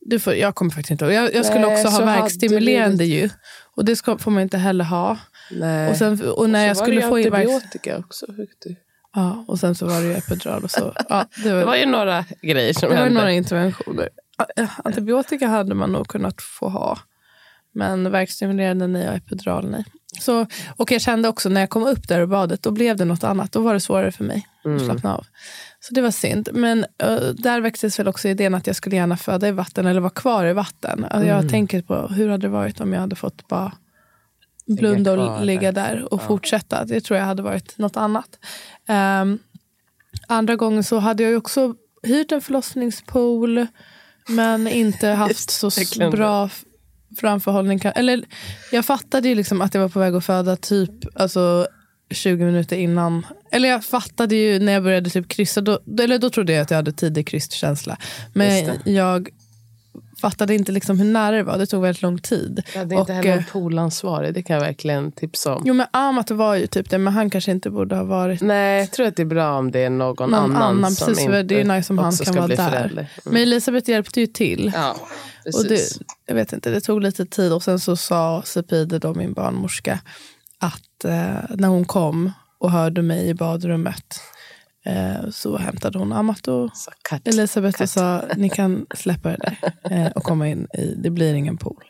[0.00, 1.14] Du får, jag kommer faktiskt inte ihåg.
[1.14, 3.28] Jag, jag skulle Nej, också så ha verkstimulerande ju.
[3.76, 5.18] Och det ska, får man inte heller ha.
[5.50, 5.90] Nej.
[5.90, 7.48] Och, sen, och när jag så skulle få det ju verk...
[7.48, 8.26] antibiotika också.
[8.26, 8.76] Fick du.
[9.14, 10.92] Ja, och sen så var det ju epidural och så.
[11.08, 13.18] Ja, det var, Det var ju några grejer som det var hände.
[13.20, 14.08] några interventioner.
[14.84, 16.98] Antibiotika hade man nog kunnat få ha.
[17.76, 19.84] Men värkstimulerande nej och epidural nej.
[20.20, 23.04] Så, och jag kände också när jag kom upp där ur badet, då blev det
[23.04, 23.52] något annat.
[23.52, 25.26] Då var det svårare för mig att slappna av.
[25.80, 26.48] Så det var synd.
[26.52, 30.00] Men uh, där växtes väl också idén att jag skulle gärna föda i vatten eller
[30.00, 31.04] vara kvar i vatten.
[31.04, 33.72] Alltså, Jag tänker på hur hade det varit om jag hade fått bara
[34.66, 36.14] blunda och ligga där.
[36.14, 36.84] och fortsätta.
[36.84, 38.38] Det tror jag hade varit något annat.
[38.88, 39.38] Ehm,
[40.28, 43.66] andra gången så hade jag ju också hyrt en förlossningspool
[44.28, 45.70] men inte haft så
[46.10, 46.50] bra
[47.16, 47.80] framförhållning.
[47.84, 48.24] Eller,
[48.72, 51.66] jag fattade ju liksom att jag var på väg att föda typ alltså,
[52.10, 53.26] 20 minuter innan.
[53.50, 55.60] Eller jag fattade ju när jag började typ kryssa.
[55.60, 57.96] Då, eller då trodde jag att jag hade tidig krystkänsla.
[58.32, 59.28] Men jag
[60.20, 61.58] fattade inte liksom hur nära det var.
[61.58, 62.62] Det tog väldigt lång tid.
[62.72, 64.34] Jag hade inte Och, heller eh, någon poolansvarig.
[64.34, 65.62] Det kan jag verkligen tipsa om.
[65.66, 68.80] Jo men Amat var ju typ det, men han kanske inte borde ha varit Nej,
[68.80, 70.92] jag tror att det är bra om det är någon, någon annan, annan.
[70.92, 72.70] som precis, inte det är nice om han kan vara där.
[72.70, 73.02] förälder.
[73.02, 73.10] Mm.
[73.24, 74.72] Men Elisabeth hjälpte ju till.
[74.74, 74.96] Ja,
[75.54, 76.00] och det, precis.
[76.26, 80.00] jag vet inte, det tog lite tid och sen så sa Sepide, då min barnmorska,
[80.58, 81.10] att eh,
[81.54, 84.20] när hon kom och hörde mig i badrummet
[84.86, 87.28] eh, så hämtade hon Amat och Så cut.
[87.28, 87.90] Elisabeth och cut.
[87.90, 91.84] sa ni kan släppa det där eh, och komma in i, det blir ingen pool.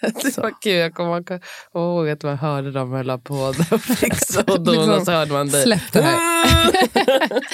[0.00, 0.72] Det var kul.
[0.72, 1.40] Jag kommer
[1.74, 5.32] ihåg att man hörde dem höll på och fixa och då Liksom, och så hörde
[5.32, 5.62] man dig.
[5.62, 6.16] Släpp det här.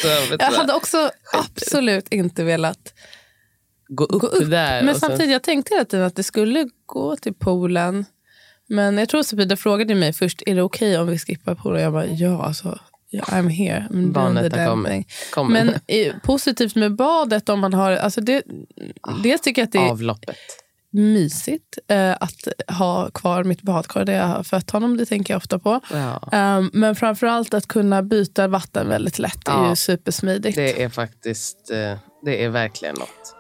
[0.29, 2.95] Så, Jag hade också absolut inte velat
[3.89, 4.51] gå upp, gå upp.
[4.51, 4.83] där.
[4.83, 8.05] Men och samtidigt, jag tänkte hela tiden att det skulle gå till poolen.
[8.69, 11.83] Men jag tror Sabida frågade mig först, är det okej om vi skippar poolen?
[11.83, 12.79] Jag bara, ja alltså,
[13.13, 13.87] yeah, I'm here.
[13.91, 15.07] I'm Barnet har kommit.
[15.35, 15.65] Kommer.
[15.65, 18.43] Men positivt med badet, om man har, alltså det,
[19.23, 20.37] dels tycker jag att det är Avloppet.
[20.93, 24.97] mysigt eh, att ha kvar mitt badkar där jag har fött honom.
[24.97, 25.81] Det tänker jag ofta på.
[25.93, 26.57] Ja.
[26.59, 29.45] Um, men framförallt att kunna byta vatten väldigt lätt.
[29.45, 29.71] Det är Ja.
[29.71, 30.57] ju supersmidigt.
[30.57, 33.35] Det är faktiskt eh, det är verkligen något.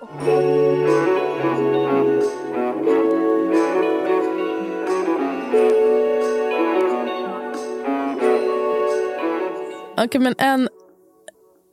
[10.04, 10.68] Okej, men en...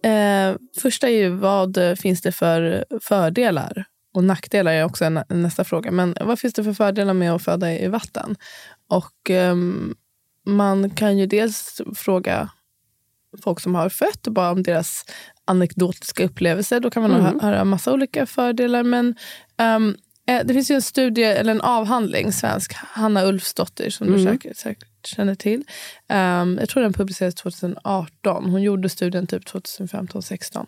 [0.03, 3.85] Eh, första är ju vad eh, finns det för fördelar?
[4.13, 5.91] Och nackdelar är också en, nästa fråga.
[5.91, 8.35] Men vad finns det för fördelar med att föda i vatten?
[8.89, 9.95] Och ehm,
[10.45, 12.49] man kan ju dels fråga
[13.43, 15.05] folk som har fött bara om deras
[15.45, 16.79] anekdotiska upplevelser.
[16.79, 18.83] Då kan man hö- höra massa olika fördelar.
[18.83, 19.15] Men
[19.57, 19.79] eh,
[20.25, 24.89] det finns ju en studie, eller en avhandling, svensk, Hanna Ulfsdotter, som du säkert, säkert
[25.07, 25.63] känner till.
[26.07, 28.49] Ehm, jag tror den publicerades 2018.
[28.49, 30.65] Hon gjorde studien typ 2015-16.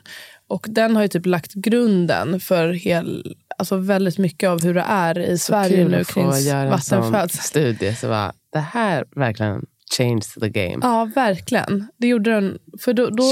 [0.48, 4.86] Och den har ju typ lagt grunden för hel, alltså väldigt mycket av hur det
[4.88, 7.44] är i Sverige Kul nu att få kring göra en sån vattenfödsel.
[7.44, 7.96] studie.
[7.96, 9.66] Så bara, det här verkligen
[9.98, 10.78] changed the game.
[10.82, 11.88] Ja, verkligen.
[11.98, 12.60] Det gjorde den.
[12.80, 13.24] För, då, då,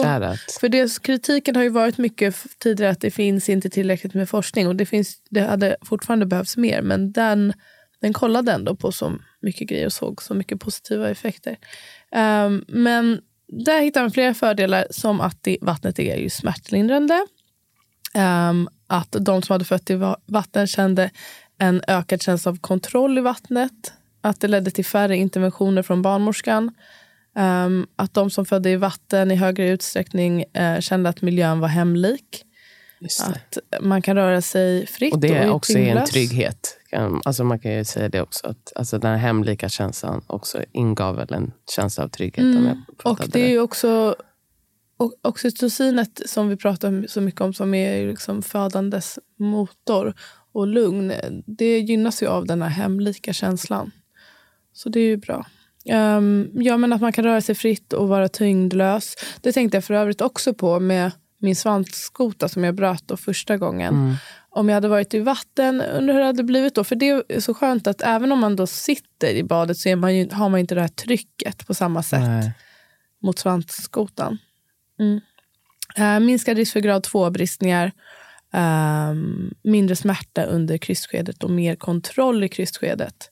[0.60, 4.68] för det, kritiken har ju varit mycket tidigare att det finns inte tillräckligt med forskning.
[4.68, 6.82] Och det, finns, det hade fortfarande behövts mer.
[6.82, 7.54] Men den,
[8.02, 11.58] den kollade ändå på så mycket grejer och såg så mycket positiva effekter.
[12.12, 17.26] Ehm, men där hittar man flera fördelar som att det, vattnet är ju smärtlindrande.
[18.14, 21.10] Ehm, att de som hade fött i va- vatten kände
[21.58, 23.94] en ökad känsla av kontroll i vattnet.
[24.26, 26.72] Att det ledde till färre interventioner från barnmorskan.
[27.36, 31.68] Ehm, att de som födde i vatten i högre utsträckning eh, kände att miljön var
[31.68, 32.46] hemlik.
[33.28, 36.78] Att man kan röra sig fritt Och det är också en trygghet.
[37.26, 38.48] Alltså man kan ju säga det också.
[38.48, 42.46] Att, alltså den här hemlika känslan också ingav väl en känsla av trygghet.
[42.46, 42.84] Mm.
[43.04, 44.16] Och det är ju också
[44.98, 50.14] och oxytocinet som vi pratar så mycket om som är liksom födandes motor
[50.52, 51.14] och lugn.
[51.46, 53.92] Det gynnas ju av den här hemlika känslan.
[54.76, 55.46] Så det är ju bra.
[55.94, 59.16] Um, ja, men att man kan röra sig fritt och vara tyngdlös.
[59.42, 63.58] Det tänkte jag för övrigt också på med min svanskota som jag bröt då första
[63.58, 63.94] gången.
[63.94, 64.16] Mm.
[64.50, 66.84] Om jag hade varit i vatten, undrar hur det hade blivit då.
[66.84, 70.16] För det är så skönt att även om man då sitter i badet så man
[70.16, 72.52] ju, har man inte det här trycket på samma sätt Nej.
[73.24, 74.38] mot svansskotan.
[75.00, 75.22] Mm.
[75.96, 77.92] Eh, minskad risk för grad 2-bristningar.
[78.54, 83.30] ehm, mindre smärta under krystskedet och mer kontroll i krystskedet.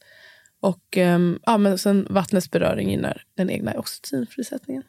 [0.63, 4.83] Och ehm, ja, men sen vattnets beröring gynnar den egna oxytocinfrisättningen.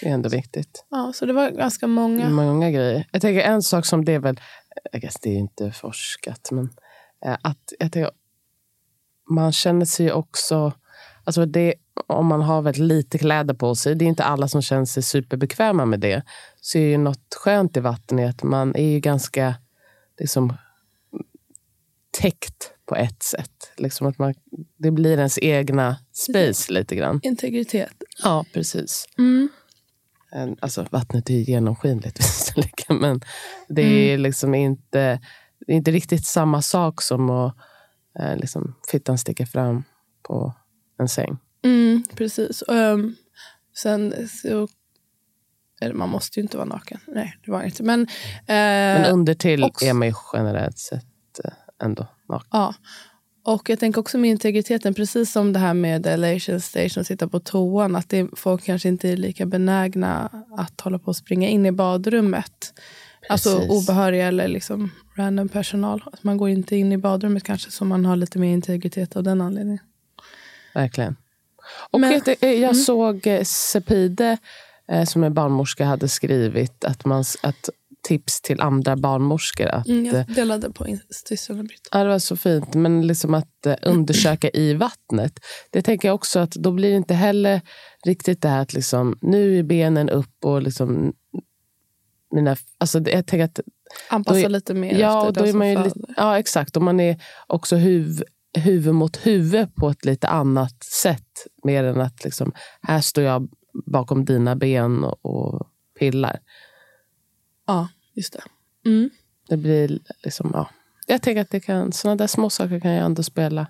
[0.00, 0.86] Det är ändå viktigt.
[0.90, 2.28] Ja, så det var ganska många.
[2.28, 3.08] Många grejer.
[3.12, 4.40] Jag tänker en sak som det är väl,
[4.92, 6.70] jag guess det är inte forskat, men
[7.24, 8.10] eh, att jag tänker,
[9.30, 10.72] man känner sig också,
[11.24, 11.74] alltså det,
[12.06, 15.02] om man har väldigt lite kläder på sig, det är inte alla som känner sig
[15.02, 16.22] superbekväma med det,
[16.60, 19.54] så är ju något skönt i vatten att man är ju ganska
[20.18, 20.56] liksom,
[22.20, 23.72] täckt på ett sätt.
[23.76, 24.34] Liksom att man,
[24.78, 27.20] det blir ens egna space lite grann.
[27.22, 27.92] Integritet.
[28.22, 29.04] Ja, precis.
[29.18, 29.48] Mm.
[30.60, 33.20] alltså vattnet är ju genomskinligt visserligen, men
[33.68, 34.22] det är Mm.
[34.22, 35.20] liksom inte,
[35.66, 37.56] inte riktigt samma sak som att
[38.20, 39.84] eh, liksom, fittan sticker fram
[40.22, 40.54] på
[40.98, 41.38] en säng.
[41.64, 42.62] Mm, precis.
[42.68, 43.16] Um,
[43.76, 44.68] sen så...
[45.94, 47.00] Man måste ju inte vara naken.
[47.06, 47.82] Nej, det var inte.
[47.82, 48.06] Men,
[48.46, 51.04] Men eh, under till också- är man ju generellt sett
[51.44, 51.50] eh,
[51.82, 52.06] ändå
[52.50, 52.74] ja.
[53.44, 57.40] Och jag tänker också med integriteten, precis som det här med elation station, sitta på
[57.40, 61.66] toan, att det, folk kanske inte är lika benägna att hålla på och springa in
[61.66, 62.74] i badrummet.
[63.28, 63.70] Alltså Precis.
[63.70, 66.02] obehöriga eller liksom random personal.
[66.12, 69.22] Att man går inte in i badrummet kanske, så man har lite mer integritet av
[69.22, 69.84] den anledningen.
[70.74, 71.16] Verkligen.
[71.90, 74.38] Och Men- du, eh, jag såg eh, Sepide,
[74.88, 77.70] eh, som är barnmorska, hade skrivit att, man, att
[78.02, 79.66] tips till andra barnmorskor.
[79.66, 81.68] Att, Mm, eh, jag delade på Instagram.
[81.92, 82.74] Ja, det var så fint.
[82.74, 85.40] Men liksom att eh, undersöka i vattnet.
[85.70, 87.60] Det tänker jag också att då blir det inte heller
[88.04, 91.12] riktigt det här att liksom, nu är benen upp och liksom
[92.34, 93.60] mina, alltså jag tänker att
[94.08, 96.76] Anpassa är- lite mer ja, efter och då den är som man lite, ja, exakt.
[96.76, 98.22] Och man är också huv,
[98.58, 101.46] huvud mot huvud på ett lite annat sätt.
[101.64, 103.48] Mer än att liksom, här står jag
[103.86, 105.66] bakom dina ben och, och
[105.98, 106.38] pillar.
[107.68, 108.42] Ja, just det.
[108.90, 109.10] Mm.
[109.48, 110.70] Det blir liksom, ja.
[111.06, 113.66] Jag tänker att det kan, sådana där små saker kan ju ändå spela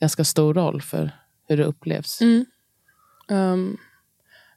[0.00, 1.10] ganska stor roll för
[1.48, 2.20] hur det upplevs.
[2.20, 2.44] Mm.
[3.28, 3.76] Ehm,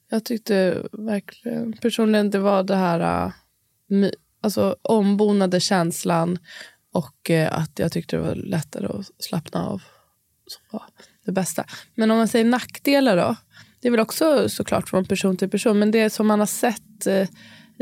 [0.09, 3.25] jag tyckte verkligen personligen det var det här
[3.89, 4.09] uh,
[4.41, 6.39] alltså, ombonade känslan
[6.91, 9.81] och eh, att jag tyckte det var lättare att slappna av.
[10.47, 10.83] Som var
[11.25, 11.65] det bästa.
[11.95, 13.35] Men om man säger nackdelar då.
[13.79, 15.79] Det är väl också såklart från person till person.
[15.79, 17.27] Men det som man har sett eh,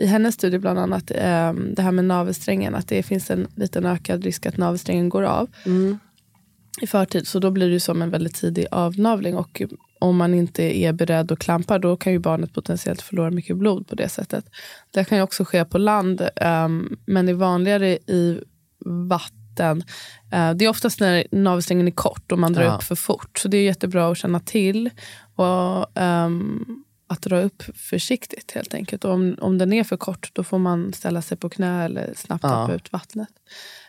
[0.02, 1.12] i hennes studie bland annat.
[1.12, 2.76] Eh, det här med navelsträngen.
[2.76, 6.00] Att det finns en liten ökad risk att navelsträngen går av Mm.
[6.82, 7.28] i förtid.
[7.28, 9.36] Så då blir det som en väldigt tidig avnavling.
[9.36, 9.62] Och
[10.00, 13.88] om man inte är beredd att klampa då kan ju barnet potentiellt förlora mycket blod
[13.88, 14.46] på det sättet.
[14.92, 16.22] Det kan ju också ske på land.
[16.36, 18.42] ehm, men det är vanligare i
[18.86, 19.84] vatten.
[20.32, 22.76] Eh, det är oftast när navelsträngen är kort och man drar Ja.
[22.76, 23.40] upp för fort.
[23.40, 24.90] Så det är jättebra att känna till.
[25.36, 26.66] Och ehm,
[27.12, 29.06] att dra upp försiktigt helt enkelt.
[29.06, 32.14] Och om, om den är för kort då får man ställa sig på knä eller
[32.16, 32.50] snabbt Ja.
[32.50, 33.30] tappa ut vattnet.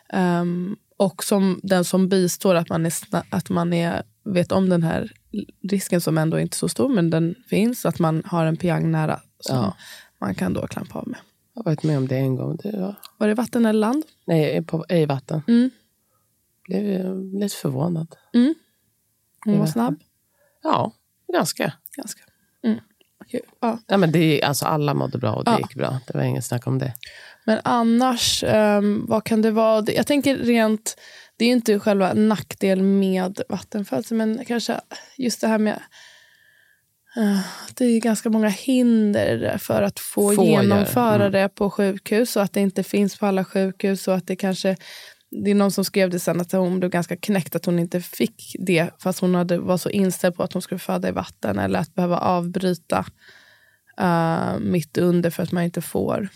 [0.08, 2.92] Ehm, och som den som bistår, att man, är
[3.30, 5.12] att man är, vet om den här
[5.62, 7.86] risken som ändå inte är så stor, men den finns.
[7.86, 9.76] Att man har en piang nära som Ja.
[10.20, 11.18] man kan då klampa av med.
[11.54, 12.56] Jag har varit med om det en gång.
[12.62, 14.04] Det var, Var det vatten eller land?
[14.26, 15.42] nej, på, i vatten.
[15.48, 15.70] Mm.
[16.68, 18.16] Blev lite förvånad.
[18.34, 18.54] Mm.
[19.44, 20.00] Hon var snabb.
[20.62, 20.92] Ja,
[21.32, 21.72] ganska.
[21.96, 22.22] Ganska.
[23.60, 23.78] Ja.
[23.86, 25.58] Ja, men det, är- alltså, alla mådde bra och det Ja.
[25.58, 26.00] gick bra.
[26.06, 26.94] Det var inget snack om det.
[27.44, 29.84] Men annars, ehm, vad kan det vara?
[29.96, 30.96] Jag tänker rent,
[31.36, 34.80] det är ju inte själva nackdel med vattenfödsel, men kanske
[35.16, 35.80] just det här med
[37.16, 37.40] eh,
[37.74, 41.32] det är ganska många hinder för att få, Få genomföra mm.
[41.32, 44.08] det på sjukhus och att det inte finns på alla sjukhus.
[44.08, 44.76] Och att det kanske
[45.32, 48.00] det är någon som skrev det sen att hon blev ganska knäckt att hon inte
[48.00, 51.58] fick det fast hon hade, var så inställd på att hon skulle föda i vatten
[51.58, 53.06] eller att behöva avbryta
[54.00, 56.28] eh, mitt under för att man inte får.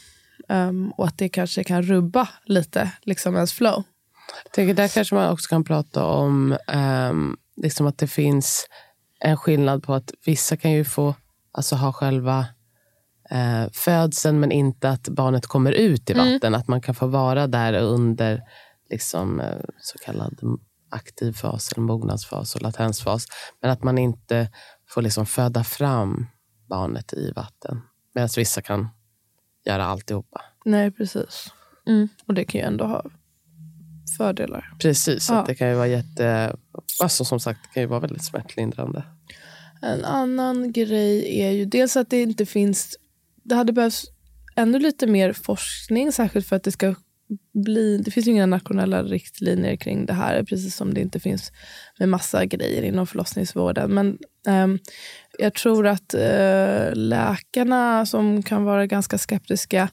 [0.49, 3.83] Um, och att det kanske kan rubba lite liksom ens flow.
[4.45, 8.67] Jag tänker, där kanske man också kan prata om ehm, liksom att det finns
[9.21, 11.15] en skillnad på att vissa kan ju få
[11.53, 12.47] alltså, ha själva
[13.31, 16.55] eh, födseln men inte att barnet kommer ut i vatten.
[16.55, 18.43] Att man kan få vara där under
[18.91, 20.41] liksom, eh, så kallad
[20.91, 23.27] aktiv fas, eller mognadsfas och latensfas.
[23.63, 24.51] Men att man inte
[24.89, 26.27] får liksom föda fram
[26.69, 27.81] barnet i vatten.
[28.15, 28.89] Medan vissa kan
[29.65, 30.43] göra alltihopa.
[30.65, 31.53] Nej, precis.
[31.87, 32.09] Mm.
[32.27, 33.05] Och det kan ju ändå ha
[34.19, 34.75] fördelar.
[34.81, 35.39] Precis, Ja.
[35.39, 36.57] att det kan ju vara jätte...
[37.03, 39.03] Alltså som sagt, det kan ju vara väldigt smärtlindrande.
[39.83, 42.97] En annan grej är ju dels att det inte finns...
[43.45, 44.05] Det hade behövts
[44.57, 46.95] ännu lite mer forskning, särskilt för att det ska
[47.55, 47.99] bli...
[47.99, 51.53] Det finns ju inga nationella riktlinjer kring det här, precis som det inte finns
[51.99, 53.95] med massa grejer inom förlossningsvården.
[53.95, 54.81] Men eh,
[55.39, 59.89] jag tror att eh, läkarna som kan vara ganska skeptiska,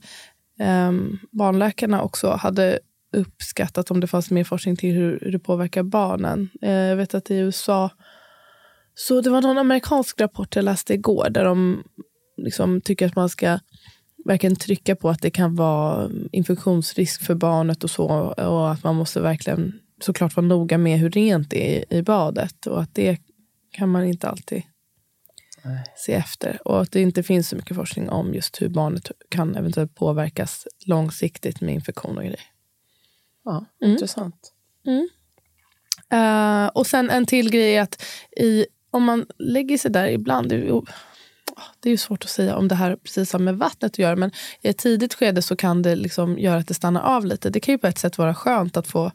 [0.60, 0.92] eh,
[1.32, 2.80] barnläkarna också, hade
[3.14, 6.50] uppskattat om det fanns mer forskning till hur, hur det påverkar barnen.
[6.62, 7.90] Eh, jag vet att i USA
[8.96, 11.84] så det var någon amerikansk rapport jag läste igår där de
[12.38, 13.60] liksom tycker att man ska
[14.26, 18.06] verkligen trycka på att det kan vara infektionsrisk för barnet och så.
[18.38, 22.68] Och att man måste verkligen såklart vara noga med hur rent det är i badet.
[22.68, 23.18] Och att det
[23.72, 24.64] kan man inte alltid
[25.64, 25.84] Nej.
[25.98, 26.68] se efter.
[26.68, 30.68] Och att det inte finns så mycket forskning om just hur barnet kan eventuellt påverkas
[30.86, 32.40] långsiktigt med infektion och grejer.
[33.46, 33.92] Ja, Mm.
[33.94, 34.54] intressant.
[36.10, 38.04] Eh, och sen en till grej är att
[38.38, 40.56] i, om man lägger sig där ibland, det
[41.80, 44.16] det är ju svårt att säga om det här precis har med vattnet att göra
[44.16, 47.50] men i ett tidigt skede så kan det liksom göra att det stannar av lite.
[47.50, 49.12] Det kan ju på ett sätt vara skönt att få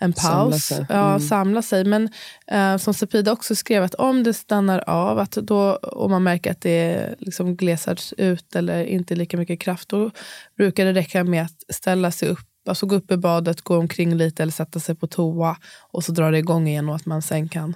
[0.00, 0.86] en paus, Samla sig.
[0.88, 1.20] Ja, Mm.
[1.20, 1.84] samla sig.
[1.84, 2.08] Men
[2.46, 6.50] eh, som Sepida också skrev, att om det stannar av att då, och man märker
[6.50, 10.10] att det liksom glesas ut eller inte lika mycket kraft, då
[10.56, 14.14] brukar det räcka med att ställa sig upp, alltså gå upp i badet, gå omkring
[14.14, 15.56] lite eller sätta sig på toa
[15.90, 17.74] och så drar det igång igen och att man sen kan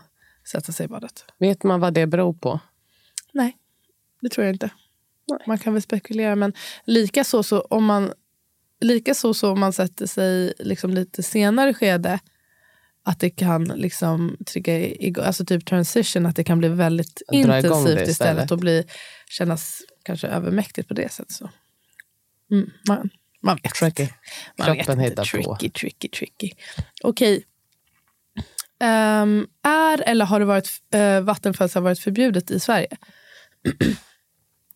[0.52, 1.24] sätta sig i badet.
[1.38, 2.60] Vet man vad det beror på?
[4.22, 4.70] Nej, det tror jag inte.
[5.46, 6.52] Man kan väl spekulera, men
[6.84, 8.12] lika så, så om man
[8.80, 12.18] lika så, så om man sätter sig liksom lite senare skede
[13.04, 18.08] att det kan liksom trigga igång, alltså typ transition, att det kan bli väldigt intensivt
[18.08, 18.50] istället.
[18.50, 18.84] och bli,
[19.28, 21.32] kännas kanske övermäktigt på det sättet.
[21.32, 21.50] Så.
[22.50, 23.10] Mm, man,
[23.42, 24.08] man vet Tricky.
[24.58, 25.48] Man Kroppen vet hittar inte.
[25.48, 25.56] på.
[25.56, 26.50] tricky, Tricky, tricky.
[27.02, 27.44] Okej.
[28.80, 32.96] Ehm, är eller har det varit, uh, vattenfödsel varit förbjudet i Sverige?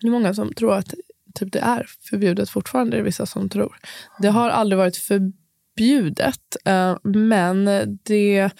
[0.00, 0.94] det är många som tror att
[1.34, 2.96] typ, det är förbjudet fortfarande.
[2.96, 3.76] Det är vissa som tror.
[4.18, 7.64] Det har aldrig varit förbjudet, eh, men
[8.02, 8.50] det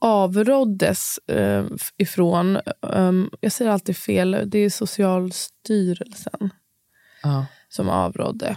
[0.00, 1.64] avråddes eh,
[1.96, 2.56] ifrån...
[2.56, 4.42] eh, jag säger alltid fel.
[4.46, 6.50] Det är Socialstyrelsen
[7.22, 7.46] Ja.
[7.68, 8.56] som avrådde.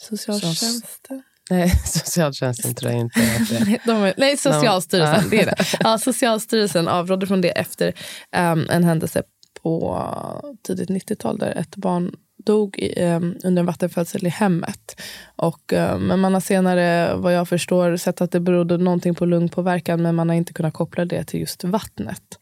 [0.00, 1.22] Socialtjänsten?
[1.50, 5.30] Nej, socialtjänsten tror jag inte att det de är, nej, Socialstyrelsen.
[5.30, 5.56] Det är det.
[5.80, 7.88] Ja, Socialstyrelsen avrådde från det efter
[8.36, 9.22] um, en händelse
[9.64, 15.00] på tidigt 90-tal där ett barn dog i, um, under en vattenfödsel i hemmet.
[15.36, 19.26] Och, um, men man har senare, vad jag förstår, sett att det berodde någonting på
[19.26, 22.38] lungpåverkan men man har inte kunnat koppla det till just vattnet.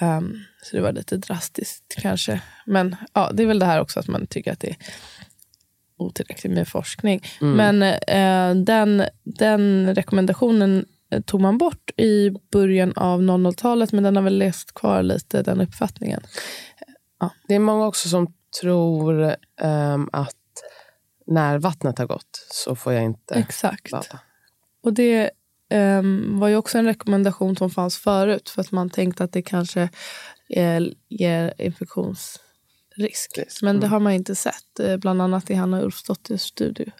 [0.00, 2.40] Um, så det var lite drastiskt kanske.
[2.66, 4.76] Men ja, det är väl det här också att man tycker att det är
[5.98, 7.22] otillräckligt med forskning.
[7.40, 10.86] Men eh, den, den rekommendationen
[11.24, 15.60] tog man bort i början av 00-talet men den har väl levt kvar lite, den
[15.60, 16.20] uppfattningen.
[17.48, 20.36] Det är många också som tror ehm, att
[21.26, 23.90] när vattnet har gått så får jag inte Exakt.
[23.90, 24.20] bada.
[24.82, 25.30] Och det
[25.70, 29.42] ehm, var ju också en rekommendation som fanns förut för att man tänkte att det
[29.42, 29.88] kanske
[30.48, 32.40] eh, ger infektionsrisk.
[32.98, 33.92] Risk, Men det mm.
[33.92, 36.92] har man inte sett, eh, bland annat i Hanna Ulfsdotters studie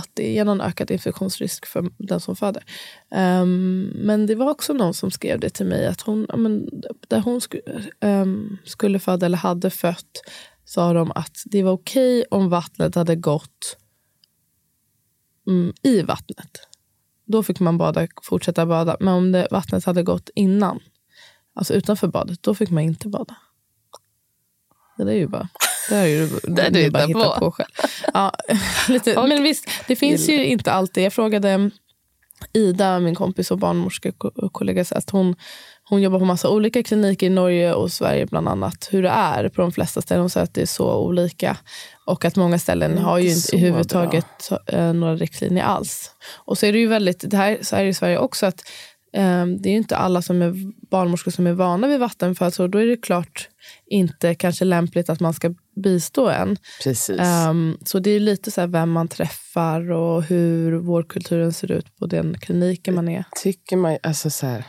[0.00, 2.64] att det är någon ökad infektionsrisk för den som föder.
[3.10, 6.68] Um, men det var också någon som skrev det till mig att hon, ja, men,
[7.08, 7.60] där hon sku,
[8.00, 10.22] um, skulle föda eller hade fött
[10.64, 13.76] sa de att det var okej om vattnet hade gått
[15.46, 16.58] mm, i vattnet.
[17.24, 18.96] Då fick man bada, fortsätta bada.
[19.00, 20.80] Men om det, vattnet hade gått innan,
[21.54, 23.36] alltså utanför badet, då fick man inte bada.
[24.96, 25.48] Det är ju bara...
[25.88, 27.38] Det är ju Det du bara hittar på.
[27.40, 27.68] på, själv.
[28.14, 28.32] Ja,
[28.88, 29.16] lite.
[29.16, 31.04] Och- Men visst, det finns ju inte alltid.
[31.04, 31.70] Jag frågade
[32.52, 35.36] Ida, min kompis och barnmorskekollega, så att hon,
[35.84, 38.88] hon jobbar på massa olika kliniker i Norge och Sverige bland annat.
[38.90, 40.20] Hur det är på de flesta ställen.
[40.22, 41.56] Hon säger att det är så olika.
[42.06, 46.10] Och att många ställen har ju inte överhuvudtaget eh, några riktlinjer alls.
[46.44, 48.62] Och så är det ju väldigt, det här, så är det i Sverige också, att
[49.12, 50.54] det är ju inte alla som är
[50.90, 52.70] barnmorskor som är vana vid vattenfödsel.
[52.70, 53.48] Då är det klart
[53.86, 56.56] inte kanske lämpligt att man ska bistå en.
[56.82, 57.20] Precis.
[57.50, 62.06] Um, så det är lite så vem man träffar och hur vårdkulturen ser ut på
[62.06, 63.24] den kliniken man är.
[63.42, 64.64] Tycker man, alltså så här,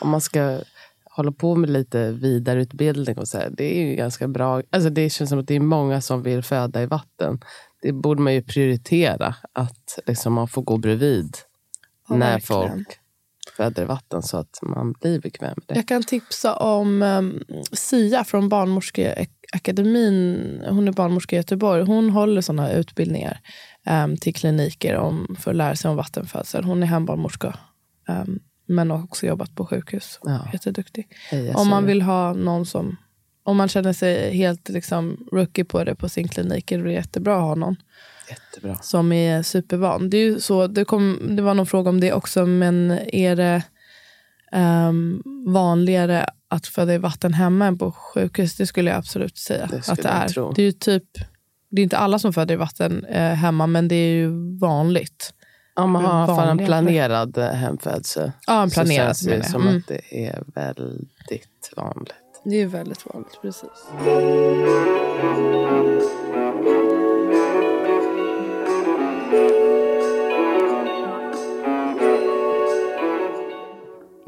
[0.00, 0.60] om man ska
[1.04, 4.62] hålla på med lite vidareutbildning och så här, det är ju ganska bra.
[4.70, 7.40] Alltså det känns som att det är många som vill föda i vatten.
[7.82, 11.36] Det borde man ju prioritera, att liksom man får gå bredvid
[12.08, 12.68] Ja, när verkligen.
[12.68, 12.98] folk
[13.56, 15.74] föder i vatten så att man blir bekväm med det.
[15.74, 20.62] Jag kan tipsa om um, Sia från Barnmorskeakademin.
[20.68, 21.82] Hon är barnmorska i Göteborg.
[21.82, 23.40] Hon håller såna utbildningar
[23.86, 26.64] um, till kliniker om, för att lära sig om vattenfödsel.
[26.64, 27.58] Hon är hembarnmorska
[28.08, 30.18] um, men har också jobbat på sjukhus.
[30.22, 30.48] Ja.
[30.52, 31.08] Jätteduktig.
[31.30, 32.96] Heja Om man vill ha någon som...
[33.44, 37.36] Om man känner sig helt liksom, rookie på det på sin klinik är det jättebra
[37.36, 37.76] att ha någon
[38.40, 38.78] Jättebra.
[38.82, 40.10] som är supervan.
[40.10, 43.36] Det, är ju så, det, kom, det var någon fråga om det också, men är
[43.36, 43.62] det
[44.52, 48.54] ehm, vanligare att föda i vatten hemma än på sjukhus?
[48.56, 50.28] Det skulle jag absolut säga Det skulle att det är.
[50.28, 50.52] tro.
[50.52, 51.04] Det är ju typ,
[51.70, 55.34] det är inte alla som föder i vatten eh, hemma, men det är ju vanligt.
[55.74, 59.76] Om man har en planerad eh, hemfödsel Ja, en så planerad känns det som Mm.
[59.76, 62.14] att det är väldigt vanligt.
[62.44, 63.70] Det är väldigt vanligt, precis.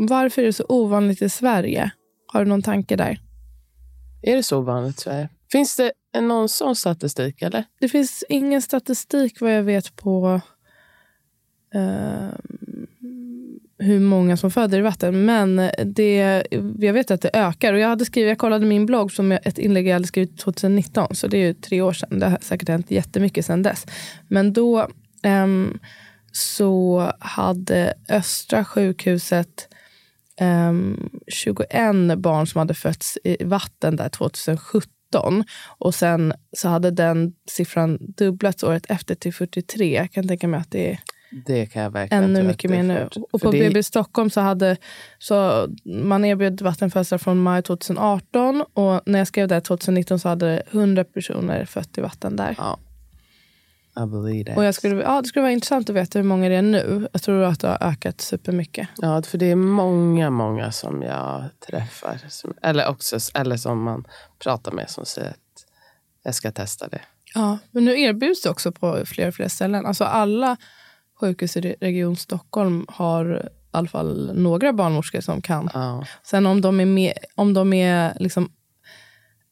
[0.07, 1.91] Varför är det så ovanligt i Sverige?
[2.27, 3.19] Har du någon tanke där?
[4.23, 5.29] Är det så vanligt i Sverige?
[5.53, 7.43] Finns det någon sån statistik?
[7.43, 7.65] eller?
[7.81, 10.41] Det finns ingen statistik vad jag vet på
[11.75, 12.29] eh,
[13.79, 15.25] hur många som föder i vatten.
[15.25, 16.45] Men det,
[16.79, 17.73] jag vet att det ökar.
[17.73, 21.15] Och jag, hade skrivit, jag kollade min blogg som ett inlägg jag hade skrivit 2019.
[21.15, 22.19] Så det är ju tre år sedan.
[22.19, 23.87] Det har säkert hänt jättemycket sedan dess.
[24.29, 24.89] Men då
[25.27, 25.81] um,
[26.33, 29.69] så hade Östra sjukhuset
[30.41, 35.45] um, ehm, 21 barn som hade fötts i vatten där 2017.
[35.79, 39.95] Och sen så hade den siffran dubblats året efter till 43.
[39.95, 40.99] Jag kan tänka mig att det är
[41.47, 43.09] det kan jag verkligen ännu mycket mer nu.
[43.33, 43.69] Och på det...
[43.69, 44.77] BB Stockholm så hade
[45.19, 50.63] så man erbjöd vattenfödslar från maj 2018 och när jag skrev det 2019 så hade
[50.71, 52.55] 100 personer fött i vatten där.
[52.59, 52.79] Ja.
[53.97, 54.57] I believe that.
[54.57, 57.09] Och jag skulle, ja, det skulle vara intressant att veta hur många det är nu.
[57.13, 58.89] Jag tror att det har ökat supermycket.
[58.97, 62.21] Ja, för det är många, många som jag träffar.
[62.29, 64.05] Som, eller, också, eller som man
[64.39, 65.65] pratar med som säger att
[66.25, 67.01] jag ska testa det.
[67.35, 69.87] Ja, men nu erbjuds det också på fler och fler ställen.
[69.87, 70.57] Alltså alla
[71.21, 75.71] sjukhus i Region Stockholm har i alla fall några barnmorskor som kan.
[75.75, 76.07] Ja.
[76.23, 78.53] Sen om de är, med, om de är liksom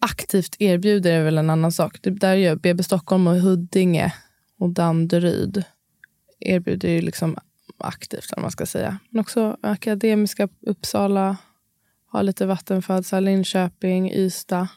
[0.01, 1.99] aktivt erbjuder är väl en annan sak.
[2.03, 4.15] Det där gör BB Stockholm och Huddinge
[4.63, 5.65] och Danderyd
[6.41, 7.37] erbjuder ju liksom
[7.79, 8.99] aktivt, om man ska säga.
[9.11, 11.37] Men också Akademiska Uppsala
[12.07, 14.69] har lite vattenfödslar, Linköping, Ystad,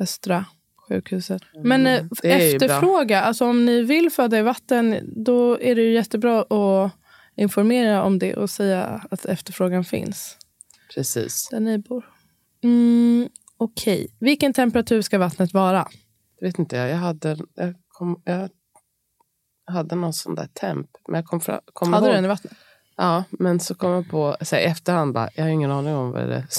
[0.00, 0.44] Östra
[0.88, 1.42] sjukhuset.
[1.54, 5.92] Men eh, mm, efterfråga, alltså om ni vill föda i vatten, då är det ju
[5.92, 6.92] jättebra att
[7.36, 10.36] informera om det och säga att efterfrågan finns.
[10.94, 11.48] Precis.
[11.50, 12.04] Där ni bor.
[12.62, 13.94] Mm, Okej.
[13.94, 14.08] Okay.
[14.18, 15.88] Vilken temperatur ska vattnet vara?
[16.40, 16.90] Det vet inte jag.
[16.90, 18.50] Jag hade, jag kom, jag
[19.70, 20.86] hade någon sån där temp.
[21.08, 22.12] Men jag kom, fra, kom hade ihåg.
[22.12, 22.52] du den i vattnet?
[22.96, 26.10] Ja, men så kom jag på så här, efterhand bara, jag har ingen aning om
[26.10, 26.44] vad det är.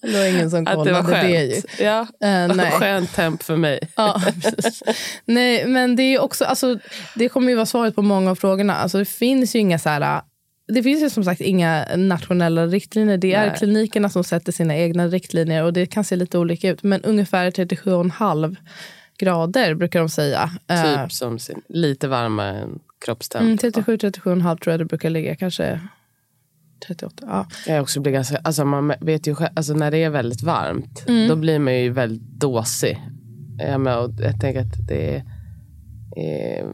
[0.00, 1.02] det var ingen som kollade det.
[1.02, 1.62] Var det ju.
[1.84, 2.06] Ja, uh,
[2.56, 2.70] nej.
[2.70, 3.80] skönt temp för mig.
[3.96, 4.22] ja,
[5.24, 6.78] Nej, men det är också, alltså,
[7.14, 8.74] det kommer ju vara svaret på många av frågorna.
[8.74, 10.22] Alltså, det finns ju inga så här,
[10.68, 13.16] det finns ju som sagt inga nationella riktlinjer.
[13.18, 13.56] Det är Nej.
[13.58, 16.82] klinikerna som sätter sina egna riktlinjer och det kan se lite olika ut.
[16.82, 18.56] Men ungefär 37,5
[19.18, 20.50] grader brukar de säga.
[20.68, 23.60] Typ uh, som sin, lite varmare än kroppstemp.
[23.60, 25.36] 37, 37,5 tror jag det brukar ligga.
[25.36, 25.80] Kanske
[26.86, 27.26] 38.
[27.28, 27.46] Ja.
[27.66, 31.28] Jag också blir ganska, alltså man vet ju alltså när det är väldigt varmt, mm.
[31.28, 33.00] då blir man ju väldigt dåsig.
[33.58, 35.24] Ja, men, jag tänker att det är,
[36.16, 36.66] är,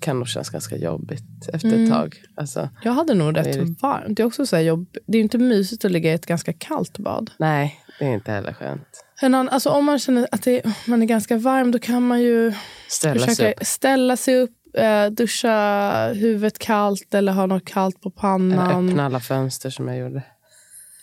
[0.00, 1.90] kan nog kännas ganska jobbigt efter ett mm.
[1.90, 2.16] tag.
[2.36, 3.82] Alltså, jag hade nog rätt är...
[3.82, 4.16] varmt.
[4.16, 6.98] Det är också så jobb, det är inte mysigt att ligga i ett ganska kallt
[6.98, 7.30] bad.
[7.38, 9.50] Nej, det är inte heller skönt.
[9.50, 12.52] alltså, om man känner att det, man är ganska varm, då kan man ju
[12.88, 13.66] ställa sig upp.
[13.66, 18.70] ställa sig upp eh, duscha huvudet kallt eller ha något kallt på pannan.
[18.70, 20.22] Eller öppna alla fönster som jag gjorde.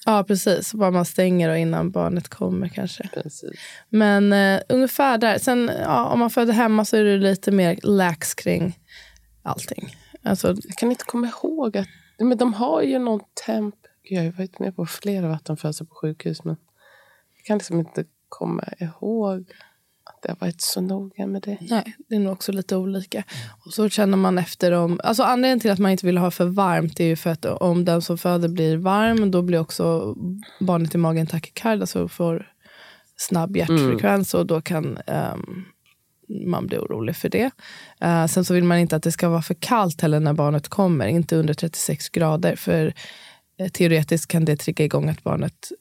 [0.05, 0.73] Ja, precis.
[0.73, 3.09] Bara man stänger och innan barnet kommer kanske.
[3.13, 3.51] Precis.
[3.89, 5.37] Men uh, ungefär där.
[5.37, 8.79] Sen ja, om man föder hemma så är det lite mer lax kring
[9.43, 9.95] allting.
[10.23, 11.87] Alltså, jag kan inte komma ihåg att
[12.19, 13.75] men de har ju någon temp.
[14.01, 16.55] Jag har varit med på flera vattenfödslar på sjukhus men
[17.37, 19.51] jag kan liksom inte komma ihåg
[20.21, 21.57] det har varit så noga med det.
[21.61, 23.23] Nej, det är nog också lite olika.
[23.65, 24.99] Och så känner man efter om...
[25.03, 27.85] Alltså anledningen till att man inte vill ha för varmt är ju för att om
[27.85, 30.15] den som föder blir varm då blir också
[30.59, 32.47] barnet i magen tachykarda så får
[33.17, 34.41] snabb hjärtfrekvens mm.
[34.41, 35.65] och då kan um,
[36.51, 37.51] man bli orolig för det.
[38.03, 40.67] Uh, sen så vill man inte att det ska vara för kallt heller när barnet
[40.67, 42.55] kommer, inte under 36 grader.
[42.55, 42.93] För
[43.61, 45.71] uh, teoretiskt kan det trigga igång att barnet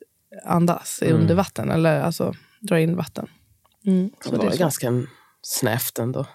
[0.45, 1.20] andas mm.
[1.20, 3.28] under vatten eller alltså drar in vatten.
[3.87, 5.03] Mm, det var det ganska
[5.43, 6.26] snävt ändå.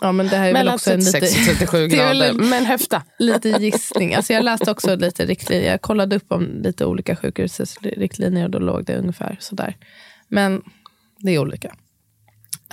[0.00, 3.02] Ja, men det här är Mellan också 36 och 37 grader, men höfta.
[3.18, 4.14] Lite gissning.
[4.14, 5.70] Alltså jag läste också lite riktlinjer.
[5.70, 9.76] Jag kollade upp om lite olika sjukhusets riktlinjer och då låg det ungefär sådär.
[10.28, 10.62] Men
[11.18, 11.74] det är olika.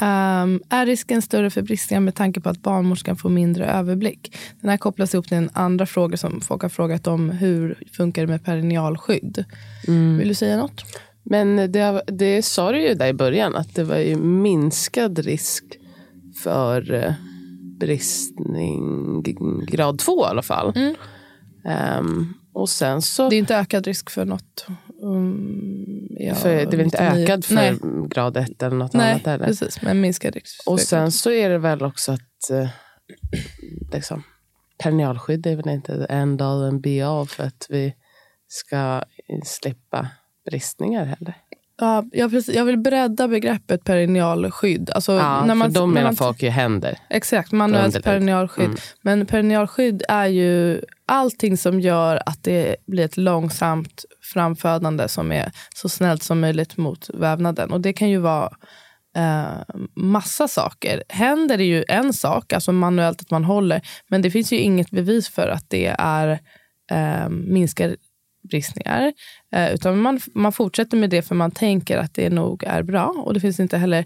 [0.02, 4.38] Um, är risken större för bristningar med tanke på att barnmorskan får mindre överblick?
[4.62, 7.30] Den här kopplas ihop till en andra fråga som folk har frågat om.
[7.30, 9.46] Hur funkar det med perinealskydd?
[9.88, 10.18] Mm.
[10.18, 10.84] Vill du säga något?
[11.30, 15.64] Men det, det sa du ju där i början, att det var ju minskad risk
[16.44, 17.14] för eh,
[17.80, 19.24] bristning
[19.68, 20.74] grad två i alla fall.
[20.76, 20.96] Mm.
[22.00, 23.30] Um, och sen så...
[23.30, 24.66] Det är inte ökad risk för något?
[25.02, 27.78] Um, ja, för, det är väl inte ökad för Nej.
[28.10, 29.46] grad ett eller något Nej, annat heller?
[29.46, 29.82] precis.
[29.82, 30.64] Men minskad risk.
[30.66, 32.68] Och sen så är det väl också att uh,
[33.94, 34.24] liksom,
[34.84, 37.94] perinealskydd är väl inte en dag en be all för att vi
[38.48, 39.04] ska
[39.44, 40.08] slippa
[40.50, 41.36] bristningar heller.
[41.80, 44.90] Ja, jag, precis, jag vill bredda begreppet perinealskydd.
[44.90, 46.98] Alltså, ja, när man, för då menar folk ju händer.
[47.10, 48.66] Exakt, manuellt perinealskydd.
[48.66, 48.78] Mm.
[49.02, 55.52] Men perinealskydd är ju allting som gör att det blir ett långsamt framfödande som är
[55.76, 57.72] så snällt som möjligt mot vävnaden.
[57.72, 58.50] Och Det kan ju vara
[59.18, 61.04] eh, massa saker.
[61.10, 64.92] Händer det ju en sak, alltså manuellt att man håller, men det finns ju inget
[64.92, 66.40] bevis för att det är
[66.92, 67.96] eh, minskar
[68.50, 69.14] bristningar.
[69.52, 73.06] Eh, utan man, man fortsätter med det för man tänker att det nog är bra.
[73.18, 74.06] Och det finns inte heller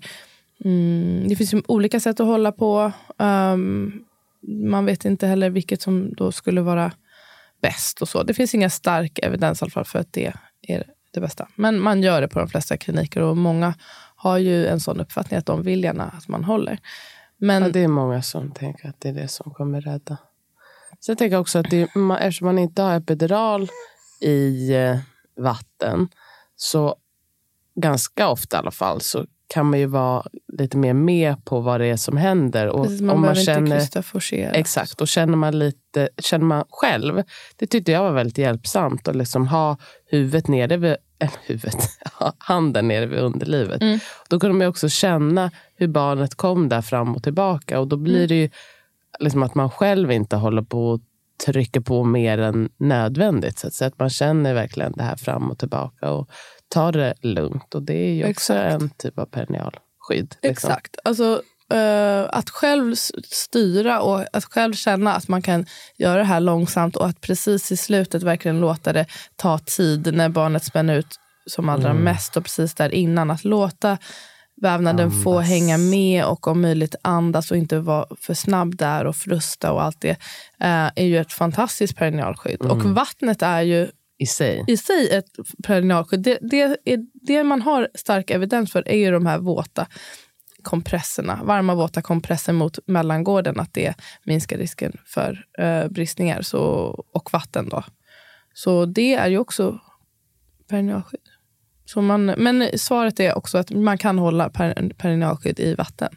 [0.65, 2.91] mm, det finns olika sätt att hålla på.
[3.17, 4.03] Um,
[4.71, 6.91] man vet inte heller vilket som då skulle vara
[7.61, 8.01] bäst.
[8.01, 8.23] och så.
[8.23, 10.33] Det finns inga stark evidens i alla fall för att det
[10.67, 10.83] är
[11.13, 11.47] det bästa.
[11.55, 13.73] Men man gör det på de flesta kliniker och många
[14.15, 16.79] har ju en sån uppfattning att de vill gärna att man håller.
[17.37, 20.17] Men, ja, det är många som tänker att det är det som kommer rädda.
[20.99, 21.81] Sen tänker jag också att det,
[22.19, 23.69] eftersom man inte har epidural
[24.21, 24.97] i eh,
[25.43, 26.07] vatten
[26.55, 26.95] så
[27.75, 30.23] ganska ofta i alla fall så kan man ju vara
[30.57, 32.67] lite mer med på vad det är som händer.
[32.67, 34.51] Och Precis, man om man känner, inte forcera.
[34.51, 37.23] Exakt, och känner man, lite, känner man själv,
[37.55, 41.89] det tyckte jag var väldigt hjälpsamt att liksom ha huvudet nere vid, äh, huvudet,
[42.37, 43.81] handen nere vid underlivet.
[43.81, 43.99] Mm.
[44.29, 48.15] Då kunde man också känna hur barnet kom där fram och tillbaka och då blir
[48.15, 48.27] mm.
[48.27, 48.49] det ju
[49.19, 51.01] liksom att man själv inte håller på och
[51.45, 53.59] trycker på mer än nödvändigt.
[53.59, 56.09] Så att, så att man känner verkligen det här fram och tillbaka.
[56.09, 56.29] Och
[56.67, 57.75] ta det lugnt.
[57.75, 58.81] Och det är ju också Exakt.
[58.81, 60.35] en typ av perinealskydd.
[60.41, 60.49] Liksom.
[60.51, 60.97] Exakt.
[61.03, 61.41] Alltså,
[61.73, 65.65] uh, att själv styra och att själv känna att man kan
[65.97, 70.29] göra det här långsamt och att precis i slutet verkligen låta det ta tid när
[70.29, 72.03] barnet spänner ut som allra mm.
[72.03, 73.31] mest och precis där innan.
[73.31, 73.97] Att låta
[74.61, 75.23] vävnaden andas.
[75.23, 79.71] få hänga med och om möjligt andas och inte vara för snabb där och frusta
[79.71, 82.61] och allt det uh, är ju ett fantastiskt perinealskydd.
[82.61, 82.77] Mm.
[82.77, 83.87] Och vattnet är ju
[84.17, 84.63] i sig.
[84.67, 85.29] I sig ett
[85.63, 86.19] perinealskydd.
[86.21, 86.77] Det, det,
[87.13, 89.87] det man har stark evidens för är ju de här våta
[90.63, 93.93] kompresserna, varma våta kompresser mot mellangården, att det
[94.23, 96.61] minskar risken för eh, bristningar så,
[97.13, 97.69] och vatten.
[97.69, 97.83] Då.
[98.53, 99.79] Så det är ju också
[100.69, 101.21] perinealskydd.
[101.93, 106.09] Så man, men svaret är också att man kan hålla per, perinealskydd i vatten.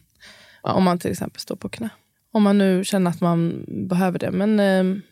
[0.63, 0.73] Ja.
[0.73, 1.89] Om man till exempel står på knä.
[2.33, 4.31] Om man nu känner att man behöver det.
[4.31, 5.03] Men eh,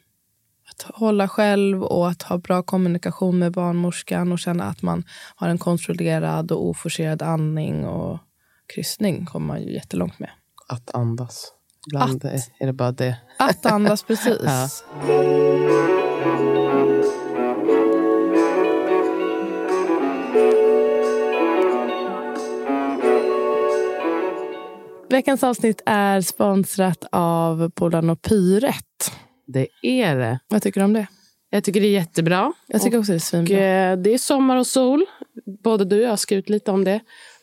[0.71, 5.05] att hålla själv och att ha bra kommunikation med barnmorskan och känna att man
[5.37, 8.19] har en kontrollerad och oforcerad andning och
[8.75, 10.31] kryssning kommer man ju jättelångt med.
[10.69, 11.53] Att andas.
[11.87, 13.17] Ibland att, är det bara det.
[13.39, 14.39] Att andas, precis.
[14.45, 14.69] ja.
[25.13, 29.13] Veckans avsnitt är sponsrat av Polanopyret.
[29.47, 30.39] Det är det.
[30.49, 31.07] Vad tycker du om det?
[31.51, 32.53] Jag tycker det är jättebra.
[32.67, 33.57] Jag tycker och, också det är svinbra.
[33.57, 35.07] Eh, det är sommar och sol.
[35.65, 37.01] Både du och jag har skrivit lite om det.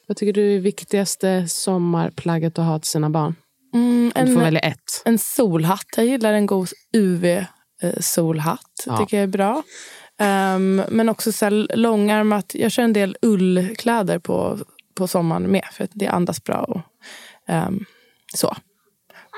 [0.08, 3.36] Vad tycker du är viktigaste sommarplagget att ha till sina barn?
[3.74, 5.02] Mm, en, du får välja ett.
[5.06, 5.88] En solhatt.
[5.96, 8.84] Jag gillar en god UV-solhatt.
[8.86, 8.98] Ja.
[8.98, 9.64] tycker jag är bra.
[10.56, 12.56] Um, men också så långärmat.
[12.56, 14.58] Jag kör en del ullkläder på,
[14.96, 15.66] på sommaren med.
[15.72, 16.64] För det andas bra.
[16.64, 16.82] Och,
[17.50, 17.86] um,
[18.36, 18.56] så.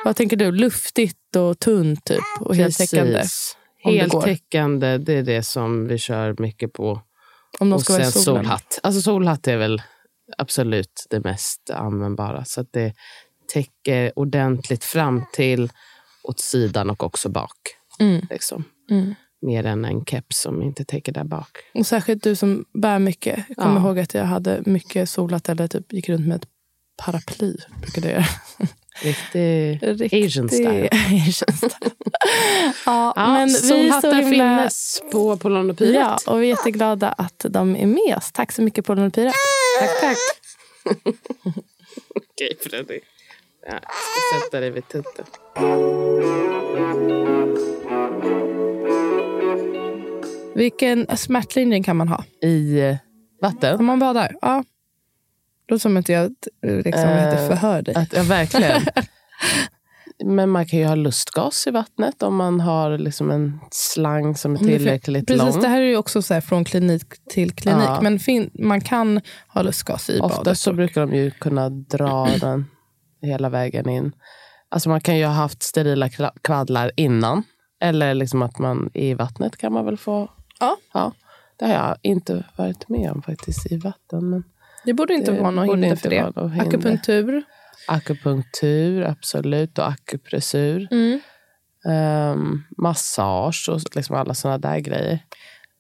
[0.06, 0.52] Vad tänker du?
[0.52, 2.24] Luftigt och tunt typ?
[2.40, 3.24] Och heltäckande?
[3.84, 7.02] Heltäckande, det, det är det som vi kör mycket på.
[7.60, 8.80] Om de ska och sen solhatt.
[8.84, 9.82] Alltså solhatt är väl
[10.38, 12.46] absolut det mest användbara.
[12.46, 12.94] Så att det
[13.54, 15.72] täcker ordentligt fram till,
[16.24, 17.58] åt sidan och också bak.
[18.00, 18.28] Mm.
[18.30, 18.64] Liksom.
[18.90, 19.16] Mm.
[19.42, 21.50] Mer än en keps som inte täcker där bak.
[21.74, 23.44] Och särskilt du som bär mycket.
[23.48, 23.86] Jag kommer ja.
[23.86, 26.48] ihåg att jag hade mycket solhatt eller typ gick runt med ett
[26.98, 27.56] paraply.
[27.96, 28.26] Jag göra.
[29.02, 30.90] Riktig, Riktig Asian style.
[31.28, 31.92] Asian style.
[32.86, 34.58] ja, ja, men solhattar himla...
[34.58, 35.96] finnes på Polonopyret.
[35.96, 38.32] Ja, och vi är jätteglada att de är med oss.
[38.32, 39.34] Tack så mycket Polonopyret.
[39.80, 40.18] Tack, tack.
[42.16, 43.00] Okej, Freddy.
[43.66, 45.26] Ja, jag ska sätta dig vid tutten.
[50.56, 52.24] Vilken smärtlindring kan man ha?
[52.42, 52.96] I eh,
[53.42, 53.80] vatten?
[53.80, 54.36] Om man badar?
[54.42, 54.64] Ja.
[55.72, 57.96] Låter som att jag liksom, uh, förhör dig.
[57.96, 58.82] Att, ja, verkligen.
[60.26, 64.54] Men man kan ju ha lustgas i vattnet om man har liksom en slang som
[64.54, 65.62] är tillräckligt Precis, lång.
[65.62, 67.84] Det här är ju också så från klinik till klinik.
[67.86, 68.02] Ja.
[68.02, 68.20] Men
[68.54, 70.58] man kan ha lustgas i Ofta badet.
[70.58, 72.66] så brukar de ju kunna dra den
[73.22, 74.12] hela vägen in.
[74.70, 76.10] Alltså man kan ju ha haft sterila
[76.42, 77.44] kvaddlar innan.
[77.82, 80.32] Eller liksom att man i vattnet kan man väl få.
[80.60, 80.78] Ja.
[80.94, 81.14] ja.
[81.60, 84.30] Det har jag inte varit med om faktiskt i vatten.
[84.30, 84.44] Men
[84.86, 86.34] det borde inte det vara något hinder för det.
[86.62, 87.44] Akupunktur?
[87.88, 89.78] Akupunktur, absolut.
[89.78, 90.88] Och akupressur.
[90.92, 91.20] Mm.
[91.86, 95.20] Um, massage och liksom alla såna där grejer.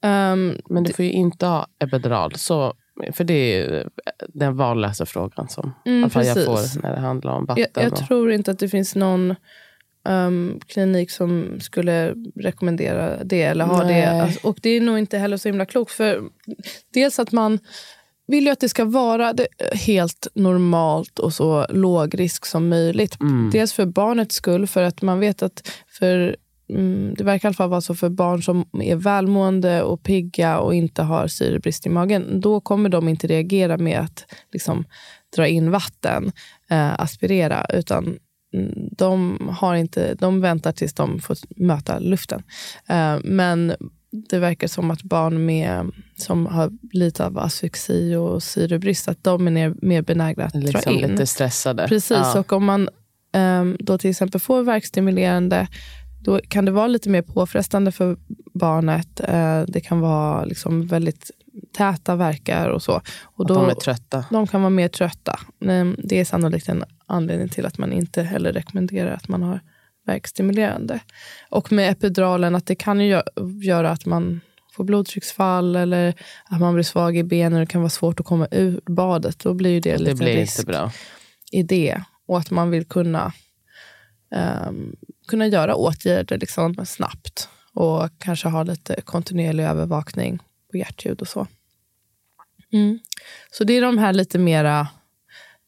[0.03, 2.35] Um, Men du får ju inte ha epidural.
[2.35, 2.73] Så,
[3.11, 3.89] för det är
[4.27, 7.65] den vanligaste frågan som mm, jag får när det handlar om vatten.
[7.73, 8.07] Jag, jag och...
[8.07, 9.35] tror inte att det finns någon
[10.05, 13.43] um, klinik som skulle rekommendera det.
[13.43, 14.01] eller ha Nej.
[14.01, 14.21] det.
[14.21, 15.91] Alltså, och det är nog inte heller så himla klokt.
[15.91, 16.23] För
[16.93, 17.59] dels att man
[18.31, 23.21] vill ju att det ska vara det, helt normalt och så låg risk som möjligt.
[23.21, 23.49] Mm.
[23.53, 25.69] Dels för barnets skull, för att man vet att
[25.99, 26.35] för
[26.69, 30.59] mm, det verkar i alla fall vara så för barn som är välmående och pigga
[30.59, 32.41] och inte har syrebrist i magen.
[32.41, 34.85] Då kommer de inte reagera med att liksom,
[35.35, 36.31] dra in vatten,
[36.69, 38.17] eh, aspirera, utan
[38.53, 42.43] mm, de, har inte, de väntar tills de får möta luften.
[42.87, 43.73] Eh, men
[44.11, 49.47] det verkar som att barn med, som har lite av asfyxi och syrebrist, att de
[49.57, 51.11] är mer benägna att Liksom dra in.
[51.11, 51.87] lite stressade.
[51.87, 52.39] Precis, Ja.
[52.39, 52.89] och om man
[53.33, 55.67] ehm, då till exempel får verkstimulerande,
[56.23, 58.17] då kan det vara lite mer påfrestande för
[58.53, 59.19] barnet.
[59.27, 61.31] Eh, det kan vara liksom väldigt
[61.77, 62.93] täta verkar och så.
[63.23, 64.25] Och Att då, de är trötta.
[64.29, 65.39] de kan vara mer trötta.
[65.97, 69.59] Det är sannolikt en anledning till att man inte heller rekommenderar att man har
[70.05, 70.99] verkstimulerande.
[71.49, 74.41] Och med epiduralen, att det kan ju gö- göra att man
[74.73, 76.13] får blodtrycksfall eller
[76.45, 79.39] att man blir svag i benen och det kan vara svårt att komma ur badet.
[79.39, 80.91] Då blir ju det, Det lite blir risk inte bra.
[81.51, 82.03] i det.
[82.27, 83.33] Och att man vill kunna,
[84.35, 84.95] ehm,
[85.27, 87.49] kunna göra åtgärder liksom snabbt.
[87.73, 90.39] Och kanske ha lite kontinuerlig övervakning
[90.71, 91.47] på hjärtljud och så.
[92.73, 92.99] Mm.
[93.51, 94.87] Så det är de här lite mera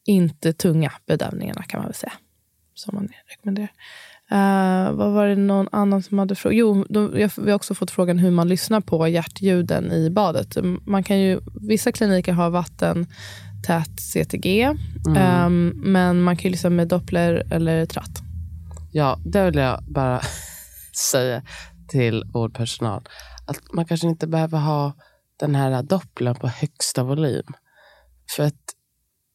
[0.06, 2.14] inte tunga bedömningarna kan man väl säga.
[2.74, 3.72] Som man rekommenderar.
[4.34, 6.58] Eh, vad var det någon annan som hade frågat?
[6.58, 10.58] Jo, då, jag, vi har också fått frågan hur man lyssnar på hjärtljuden i badet.
[10.86, 14.62] Man kan ju, vissa kliniker har vattentät CTG.
[15.18, 18.22] ehm, men man kan ju lyssna med Doppler eller tratt.
[18.92, 20.22] Ja, det vill jag bara
[21.12, 21.42] säga
[21.88, 23.04] till vårdpersonal.
[23.48, 24.94] Att man kanske inte behöver ha
[25.40, 27.46] den här dopplern på högsta volym.
[28.36, 28.64] För att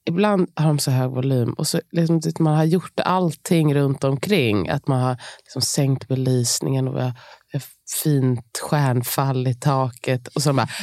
[0.09, 4.69] ibland har de så hög volym och så liksom, man har gjort allting runt omkring.
[4.69, 7.13] Att man har liksom sänkt belysningen och vi har
[7.53, 7.65] ett
[8.03, 10.29] fint stjärnfall i taket.
[10.29, 10.69] Och så bara...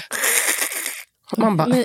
[1.37, 1.75] Man bara,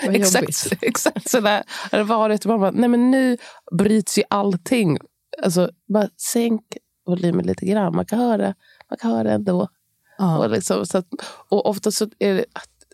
[0.00, 2.44] exakt, exakt så där har det varit.
[2.44, 3.36] Man bara, nej men nu
[3.78, 4.98] bryts ju allting.
[5.42, 6.62] Alltså, bara sänk
[7.06, 7.96] volymen lite grann.
[7.96, 8.54] Man kan höra,
[8.90, 9.68] man kan höra ändå.
[10.18, 10.38] Ja.
[10.38, 11.06] Och, liksom, så att,
[11.48, 12.44] och ofta så är det,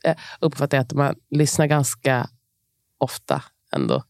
[0.04, 2.28] eh, uppfattar jag att man lyssnar ganska
[3.04, 3.42] ofta
[3.72, 4.02] ändå.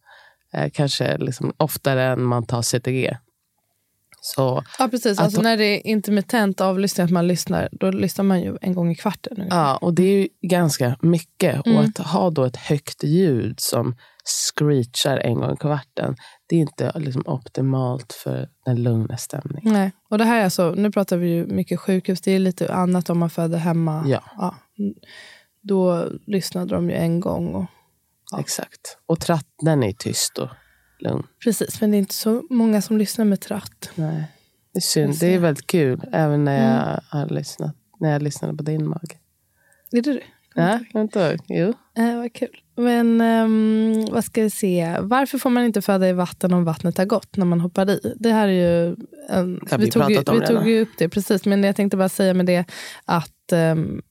[0.52, 3.18] Eh, kanske liksom oftare än man tar CTG.
[4.20, 5.18] Så Ja, precis.
[5.18, 8.90] Alltså, när det är intermittent avlyssning, att man lyssnar, då lyssnar man ju en gång
[8.90, 9.32] i kvarten.
[9.36, 9.56] ungefär.
[9.58, 11.66] Ja, och det är ju ganska mycket.
[11.66, 11.78] Mm.
[11.78, 16.16] Och att ha då ett högt ljud som screechar en gång i kvarten,
[16.46, 19.72] det är inte liksom optimalt för den lugna stämningen.
[19.72, 19.92] Nej.
[20.10, 23.10] Och det här är alltså, nu pratar vi ju mycket sjukhus, det är lite annat
[23.10, 24.04] om man föder hemma.
[24.06, 24.54] Ja.
[24.78, 24.94] Mm.
[25.62, 27.54] Då lyssnade de ju en gång.
[27.54, 27.66] Och, Ja.
[28.40, 28.98] Exakt.
[29.06, 30.48] Och tratten är tyst och
[30.98, 31.26] lugn.
[31.44, 33.90] precis, men det är inte så många som lyssnar med tratt.
[33.94, 34.24] Nej.
[34.72, 35.14] Det är synd.
[35.20, 36.98] Det är väldigt kul, även när Mm.
[37.10, 37.76] jag har lyssnat.
[38.00, 39.16] När jag lyssnade på din mage.
[39.92, 40.22] Är det det?
[40.54, 41.32] Ja, vänta.
[41.48, 41.74] Jo.
[41.98, 42.60] Eh, vad kul.
[42.76, 44.96] Men ehm, vad ska vi se?
[45.00, 48.14] Varför får man inte föda i vatten om vattnet har gått när man hoppar i?
[48.16, 48.96] Det här är ju...
[49.28, 51.44] En, har vi tog, ju, vi tog ju upp det, precis.
[51.44, 52.64] Men jag tänkte bara säga med det
[53.04, 54.02] att ehm,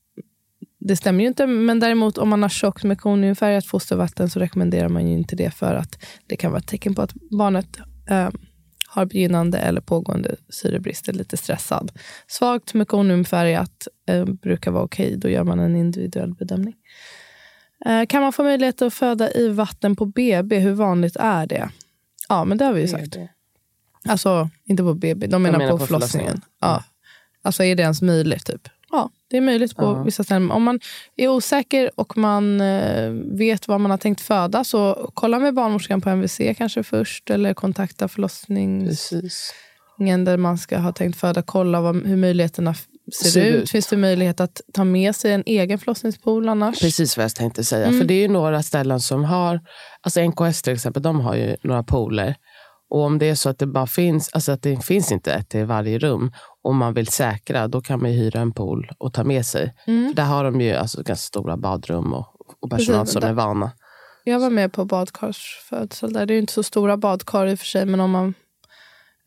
[0.86, 1.48] det stämmer ju inte.
[1.48, 5.52] Men däremot om man har tjockt med koniumfärgat fostervatten så rekommenderar man ju inte det
[5.52, 7.78] för att det kan vara ett tecken på att barnet
[8.10, 8.38] ehm,
[8.88, 11.92] har begynnande eller pågående syrebrist, är lite stressad.
[12.28, 15.18] Svagt mekoniumfärgat eh, brukar vara okej.
[15.18, 16.76] Då gör man en individuell bedömning.
[17.86, 20.60] Eh, kan man få möjlighet att föda i vatten på BB?
[20.60, 21.70] Hur vanligt är det?
[22.30, 23.18] Ja, men det har vi ju sagt.
[24.08, 26.28] Alltså, inte på BB, de menar, menar på, på förlossningen.
[26.28, 26.42] förlossningen.
[26.62, 26.84] Ja.
[27.42, 28.46] Alltså, är det ens möjligt?
[28.46, 28.68] Typ?
[29.34, 30.04] Det är möjligt på Ja.
[30.04, 30.52] vissa ställen.
[30.52, 30.80] Om man
[31.18, 36.02] är osäker och man eh, vet vad man har tänkt föda, så kolla med barnmorskan
[36.02, 39.54] på MVC kanske först, eller kontakta förlossningen Precis.
[39.98, 41.42] där man ska ha tänkt föda.
[41.42, 43.64] Kolla vad, hur möjligheterna ser, Ser ut.
[43.64, 43.70] ut.
[43.70, 46.80] Finns det möjlighet att ta med sig en egen förlossningspool annars?
[46.80, 47.86] Precis vad jag tänkte säga.
[47.88, 48.00] Mm.
[48.00, 49.60] För det är ju några ställen som har,
[50.02, 52.36] alltså NKS till exempel, de har ju några pooler.
[52.94, 55.56] Och om det är så att det bara finns, alltså att det finns inte ett
[55.56, 56.32] i varje rum,
[56.62, 59.74] om man vill säkra, då kan man hyra en pool och ta med sig.
[59.88, 60.08] Mm.
[60.10, 62.26] För där har de ju alltså ganska stora badrum och,
[62.62, 63.72] och personal Precis, som där- är vana.
[64.24, 66.26] Jag var med på badkarsfödsel där.
[66.26, 68.34] Det är inte så stora badkar i och för sig, men om man,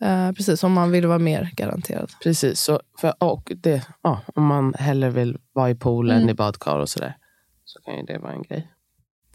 [0.02, 2.10] eh, precis, om man vill vara mer garanterad.
[2.22, 6.28] Precis, så, för, och det, ja, om man hellre vill vara i poolen, Mm.
[6.28, 7.16] i badkar och sådär,
[7.64, 8.70] så kan ju det vara en grej.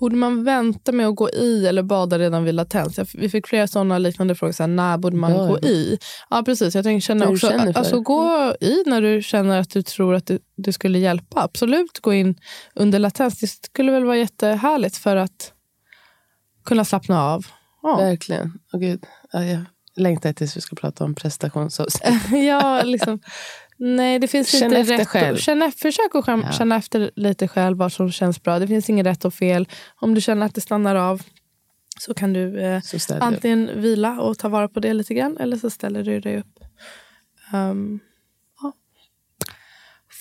[0.02, 3.00] Borde man vänta med att gå i eller bada redan vid latens?
[3.14, 4.52] Vi fick flera sådana liknande frågor.
[4.52, 5.48] Så här, när borde man Bör.
[5.48, 5.98] gå i?
[6.30, 6.76] Ja, precis.
[6.76, 10.40] Jag Det du också, alltså, gå i när du känner att du tror att det,
[10.58, 11.42] det skulle hjälpa.
[11.42, 12.36] Absolut, gå in
[12.76, 13.40] under latens.
[13.40, 15.54] Det skulle väl vara jättehärligt för att
[16.66, 17.46] kunna slappna av.
[17.84, 17.98] Ja.
[17.98, 18.60] Verkligen.
[18.74, 19.06] Åh, gud.
[19.32, 22.02] Ja, jag Längtar tills vi ska prata om prestationsångest.
[22.32, 23.20] ja, liksom.
[23.84, 25.34] Nej, det finns Känn inte rätt själv.
[25.34, 26.52] Och, känn, försök att känna, Ja.
[26.52, 28.60] känna efter lite själv vad som känns bra.
[28.60, 29.68] Det finns inget rätt och fel.
[29.96, 31.22] Om du känner att det stannar av
[32.00, 35.58] så kan du eh, Så antingen vila och ta vara på det lite grann eller
[35.58, 36.60] så ställer du dig upp.
[37.54, 38.00] Ehm,
[38.62, 38.74] ja.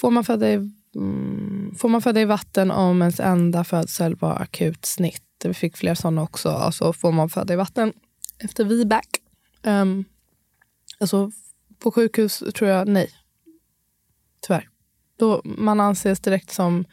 [0.01, 4.43] får, man föda i, mm, får man föda i vatten om ens enda födsel var
[4.43, 5.23] akut snitt?
[5.45, 6.49] Vi fick fler sådana också.
[6.49, 7.93] Alltså får man föda i vatten
[8.39, 9.05] efter VBAC?
[9.63, 10.05] Um,
[11.01, 11.31] alltså
[11.79, 13.11] på sjukhus tror jag nej.
[14.47, 14.68] Tyvärr.
[15.18, 16.84] Då man anses direkt som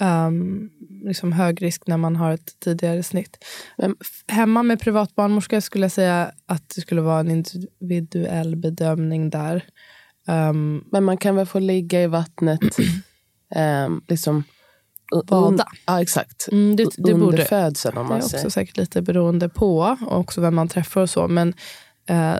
[0.00, 0.70] um,
[1.04, 3.44] liksom hög risk när man har ett tidigare snitt.
[3.78, 8.56] Men- F- Hemma med privat barnmorska skulle jag säga att det skulle vara en individuell
[8.56, 9.64] bedömning där.
[10.28, 12.60] Um, Men man kan väl få ligga i vattnet
[13.54, 14.44] ehm, liksom,
[15.26, 15.66] Bada.
[15.86, 16.48] Ja, exakt.
[16.52, 18.44] mm, det, det Under borde födseln om Det är man säger.
[18.44, 21.28] också säkert lite beroende på och också vem man träffar och så.
[21.28, 21.54] Men
[22.06, 22.34] eh,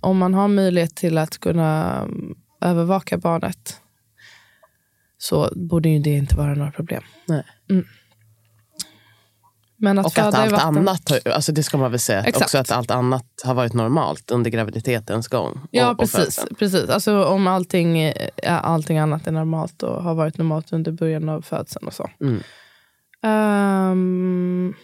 [0.00, 2.06] om man har möjlighet till att kunna
[2.60, 3.80] mm, övervaka barnet
[5.18, 7.02] så borde ju det inte vara några problem.
[7.26, 7.44] Nej.
[9.78, 12.44] Men att Och att allt vatten, annat, alltså det ska man väl säga, Exakt.
[12.44, 15.52] också att allt annat har varit normalt under graviditetens gång.
[15.62, 16.44] och- Ja, och precis.
[16.58, 16.88] precis.
[16.88, 21.28] Alltså, om allting, eh, ja, allting annat är normalt och har varit normalt under början
[21.28, 22.10] av födseln och så.
[22.20, 22.40] Mm.
[23.22, 24.74] Ehm,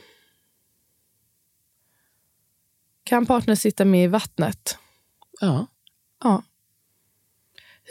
[3.05, 4.79] kan partner sitta med i vattnet?
[5.41, 5.67] Ja.
[6.25, 6.43] Ja.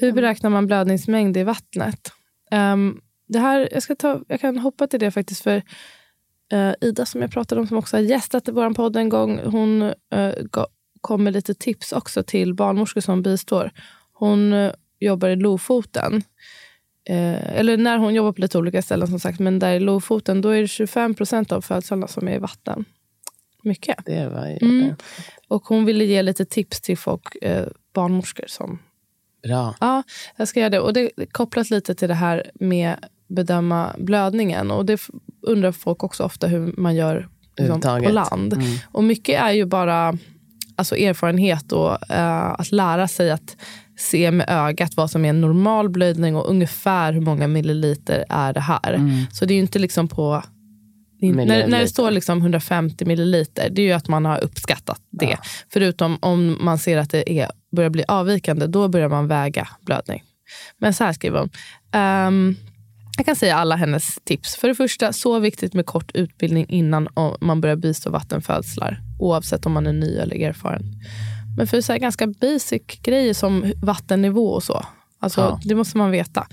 [0.01, 2.11] Hur beräknar man blödningsmängd i vattnet?
[2.51, 5.41] Ehm, det här, jag, ska ta, jag kan hoppa till det faktiskt.
[5.41, 5.61] för
[6.51, 9.81] eh, Ida som jag pratade om, som också har gästat vår podd en gång, hon
[9.83, 10.63] uh,
[11.01, 13.71] kom med lite tips också till barnmorskor som bistår.
[14.13, 16.23] Hon eh, jobbar i Lofoten.
[17.09, 20.41] Eh, eller när hon jobbar på lite olika ställen som sagt, men där i Lofoten
[20.41, 22.85] då är det 25 procent av födslarna som är i vatten.
[23.63, 24.05] Mycket.
[24.05, 24.95] Det var Mm.
[25.47, 28.79] Och hon ville ge lite tips till folk, eh, barnmorskor som
[29.43, 29.75] bra.
[29.79, 30.03] Ja,
[30.37, 30.79] jag ska göra det.
[30.79, 32.95] Och det kopplas lite till det här med
[33.27, 34.71] bedöma blödningen.
[34.71, 35.01] Och det
[35.41, 37.27] undrar folk också ofta hur man gör
[37.57, 38.53] liksom, på land.
[38.53, 38.65] Mm.
[38.91, 40.17] Och mycket är ju bara
[40.75, 43.57] alltså, erfarenhet och eh, att lära sig att
[43.97, 48.53] se med ögat vad som är en normal blödning och ungefär hur många milliliter är
[48.53, 48.93] det här.
[48.93, 49.25] Mm.
[49.31, 50.43] Så det är ju inte liksom på...
[51.21, 55.01] det När, när det står liksom 150 milliliter, det är ju att man har uppskattat
[55.09, 55.25] det.
[55.25, 55.37] Ja.
[55.73, 60.23] Förutom om man ser att det är, börjar bli avvikande, då börjar man väga blödning.
[60.77, 61.49] Men så här skriver hon.
[61.91, 62.55] Ehm,
[63.17, 64.55] jag kan säga alla hennes tips.
[64.55, 67.07] För det första, så viktigt med kort utbildning innan
[67.41, 68.99] man börjar bistå vattenfödslar.
[69.19, 70.83] Oavsett om man är ny eller erfaren.
[71.57, 74.85] Men för så ganska basic grejer som vattennivå och så.
[75.19, 75.59] Alltså, Ja.
[75.63, 76.47] Det måste man veta.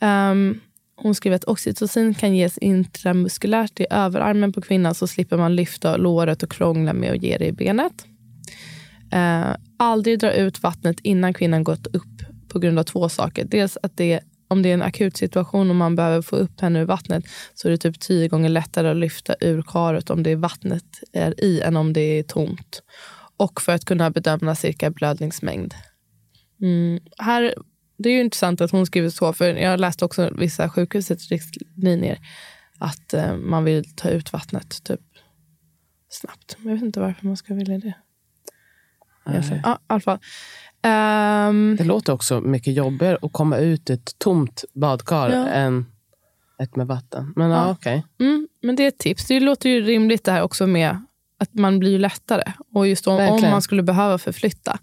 [0.00, 0.60] Ehm,
[1.02, 5.96] hon skriver att oxytocin kan ges intramuskulärt i överarmen på kvinnan så slipper man lyfta
[5.96, 8.06] låret och krångla med att ge det i benet.
[9.12, 13.44] Eh, aldrig dra ut vattnet innan kvinnan gått upp på grund av två saker.
[13.44, 16.80] Dels att det, om det är en akut situation och man behöver få upp henne
[16.80, 17.24] ur vattnet
[17.54, 20.84] så är det typ tio gånger lättare att lyfta ur karet om det är vattnet
[21.12, 22.82] är i än om det är tomt.
[23.36, 25.74] Och för att kunna bedöma cirka blödningsmängd.
[26.60, 27.54] Mm, här,
[27.96, 32.18] det är ju intressant att hon skriver så, för jag läste också vissa sjukhusets riktlinjer
[32.78, 35.00] att eh, man vill ta ut vattnet typ
[36.08, 36.56] snabbt.
[36.58, 37.94] Men jag vet inte varför man ska vilja det.
[39.24, 39.60] Fall.
[39.64, 40.18] Ja, i alla fall.
[40.82, 45.46] Ehm, Det låter också mycket jobbigare att komma ut ett tomt badkar Ja.
[45.48, 45.86] än
[46.62, 47.32] ett med vatten.
[47.36, 47.70] Men ja, Ja.
[47.70, 48.04] okej.
[48.20, 49.26] mm, men det är ett tips.
[49.26, 51.00] Det låter ju rimligt det här också med
[51.38, 52.52] att man blir lättare.
[52.74, 54.78] Och just om, om man skulle behöva förflytta.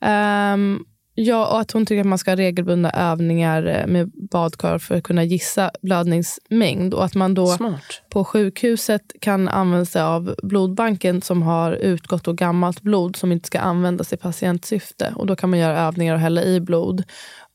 [0.00, 0.84] Ehm,
[1.20, 4.94] ja, och att hon tycker att man ska ha regelbundna övningar eh, med badkar för
[4.94, 6.94] att kunna gissa blödningsmängd.
[6.94, 8.02] Och att man då Smart.
[8.10, 13.46] på sjukhuset kan använda sig av blodbanken som har utgått och gammalt blod som inte
[13.46, 15.12] ska användas i patientsyfte.
[15.16, 17.04] Och Då kan man göra övningar och hälla i blod.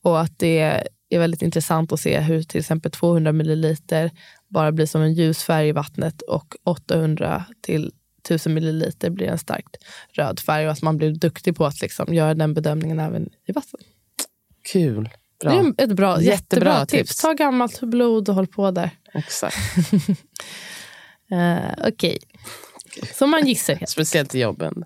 [0.02, 4.10] Och att Det är väldigt intressant att se hur till exempel 200 milliliter
[4.48, 7.92] bara blir som en ljus färg i vattnet och 800 till
[8.24, 9.76] 1000 milliliter blir en starkt
[10.12, 10.66] röd färg.
[10.66, 13.80] Och att man blir duktig på att liksom göra den bedömningen även i vatten.
[14.72, 15.08] Kul.
[15.40, 15.50] Bra.
[15.76, 17.10] Det är ett bra, Jättebra jättebra tips.
[17.10, 17.20] tips.
[17.22, 18.90] Ta gammalt blod och håll på där.
[19.14, 19.56] Exakt.
[21.32, 22.18] Uh, Okej.
[23.14, 24.84] Så man gissar helt Speciellt i jobben.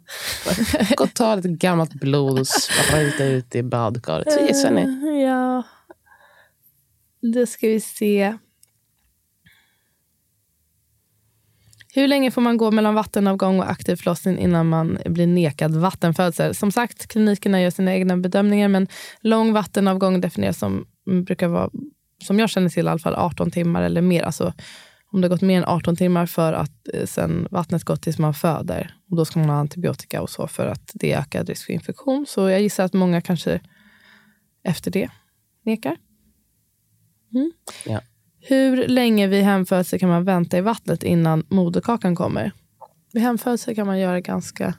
[0.97, 4.32] Gå och ta lite gammalt blod och spruta ut i badkaret.
[4.32, 4.82] Så gissar ni.
[4.82, 5.62] Eh, Ja.
[7.34, 8.39] Då ska vi se.
[11.99, 16.55] Hur länge får man gå mellan vattenavgång och aktiv förlossning innan man blir nekad vattenfödsel?
[16.55, 18.89] Som sagt, klinikerna gör sina egna bedömningar men
[19.21, 20.87] lång vattenavgång definieras som,
[21.27, 21.71] brukar vara,
[22.25, 24.23] som jag känner till i alla fall, 18 timmar eller mer.
[24.23, 24.53] Alltså
[25.13, 28.19] om det har gått mer än 18 timmar för att eh, sen vattnet gått tills
[28.19, 28.95] man föder.
[29.11, 31.73] Och då ska man ha antibiotika och så för att det är ökad risk för
[31.73, 32.27] infektion.
[32.29, 33.61] Så jag gissar att många kanske
[34.63, 35.11] efter det
[35.65, 35.97] nekar.
[37.35, 37.53] Mm.
[37.87, 38.01] Ja.
[38.49, 42.53] Hur länge vid hemfödsel kan man vänta i vattnet innan moderkakan kommer?
[43.13, 44.75] Vid hemfödsel kan man göra ganska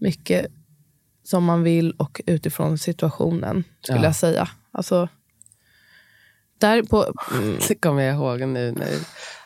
[0.00, 0.46] mycket
[1.22, 4.04] som man vill och utifrån situationen, skulle Ja.
[4.04, 4.48] jag säga.
[4.72, 5.08] Alltså,
[6.58, 7.06] där på,
[7.68, 8.72] Det kommer jag ihåg nu.
[8.72, 8.88] När,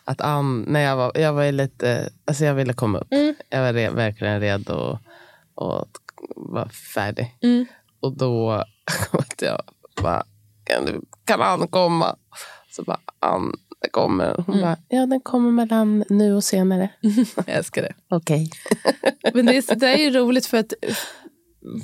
[0.05, 3.13] att Ann, när jag var, jag var lite, alltså jag ville komma upp.
[3.13, 3.35] Mm.
[3.49, 4.99] Jag var re, verkligen redo och,
[5.55, 5.89] och
[6.37, 7.37] var färdig.
[7.43, 7.67] Mm.
[8.01, 8.51] Och då
[9.13, 9.63] att jag
[10.03, 10.23] bara,
[10.65, 12.17] kan, du, kan Ann komma?
[12.77, 13.53] Så bara, Ann,
[13.83, 14.35] det kommer.
[14.47, 14.61] Hon Mm.
[14.61, 16.91] bara, ja den kommer mellan nu och senare.
[17.37, 17.95] jag älskar det.
[18.11, 18.51] Okej.
[19.35, 20.72] Men det, är- det är ju roligt för att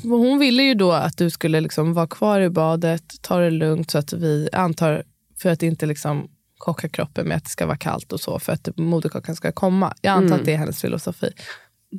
[0.03, 3.91] hon ville ju då att du skulle liksom vara kvar i badet, ta det lugnt
[3.91, 5.05] så att vi antar,
[5.43, 6.29] för att inte liksom
[6.59, 9.95] kocka kroppen med att det ska vara kallt och så, för att moderkakan ska komma.
[10.01, 11.31] Jag antar att det är hennes filosofi.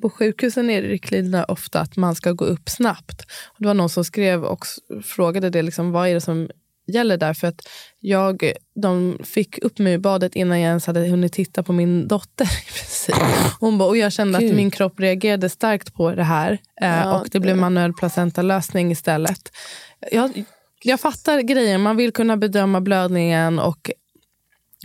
[0.02, 3.22] På sjukhusen är riktlinjerna ofta att man ska gå upp snabbt.
[3.48, 4.66] Och det var någon som skrev och
[5.04, 6.50] frågade det, liksom, vad är det som
[6.88, 7.34] gäller där?
[7.34, 7.68] För att
[8.00, 8.52] jag,
[8.82, 12.50] de fick upp mig i badet innan jag ens hade hunnit titta på min dotter.
[13.60, 14.56] Hon bara, och jag kände att Gud.
[14.56, 16.52] min kropp reagerade starkt på det här.
[16.82, 19.52] Eh, Ja, och det blev manuell placentalösning istället.
[20.12, 20.44] Jag,
[20.84, 23.90] jag fattar grejen, man vill kunna bedöma blödningen och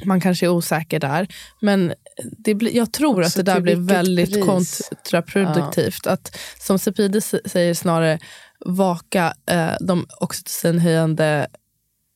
[0.05, 1.29] man kanske är osäker där.
[1.61, 1.95] Men
[2.39, 4.45] det blir, jag tror Också att det där blir väldigt pris?
[4.45, 6.07] kontraproduktivt.
[6.07, 8.19] Att, som Cepides säger snarare,
[8.67, 11.47] vaka eh, de oxytocinhöjande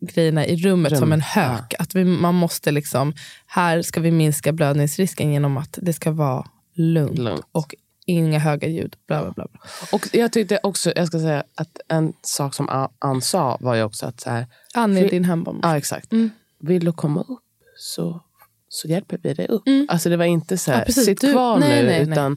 [0.01, 1.75] grejerna i rummet Rum, som en hök.
[1.79, 3.13] Att vi, man måste liksom,
[3.47, 7.47] här ska vi minska blödningsrisken genom att det ska vara lugnt, Lugnt.
[7.53, 7.75] och
[8.07, 8.97] inga höga ljud.
[9.07, 9.47] Bla, bla, bla.
[9.93, 13.75] Och jag tyckte också, jag ska säga att en sak som Ann- Ann sa var
[13.75, 15.69] ju också att så här, Annie är din hembarnmorska.
[15.69, 16.13] ja exakt.
[16.13, 16.31] Mm.
[16.61, 17.41] Vill du komma upp
[17.79, 18.21] så,
[18.69, 19.63] så hjälper vi dig upp.
[19.89, 22.13] Alltså det var inte så här, Ja, sitt Du- kvar nej, nu, nej, nej.
[22.13, 22.37] utan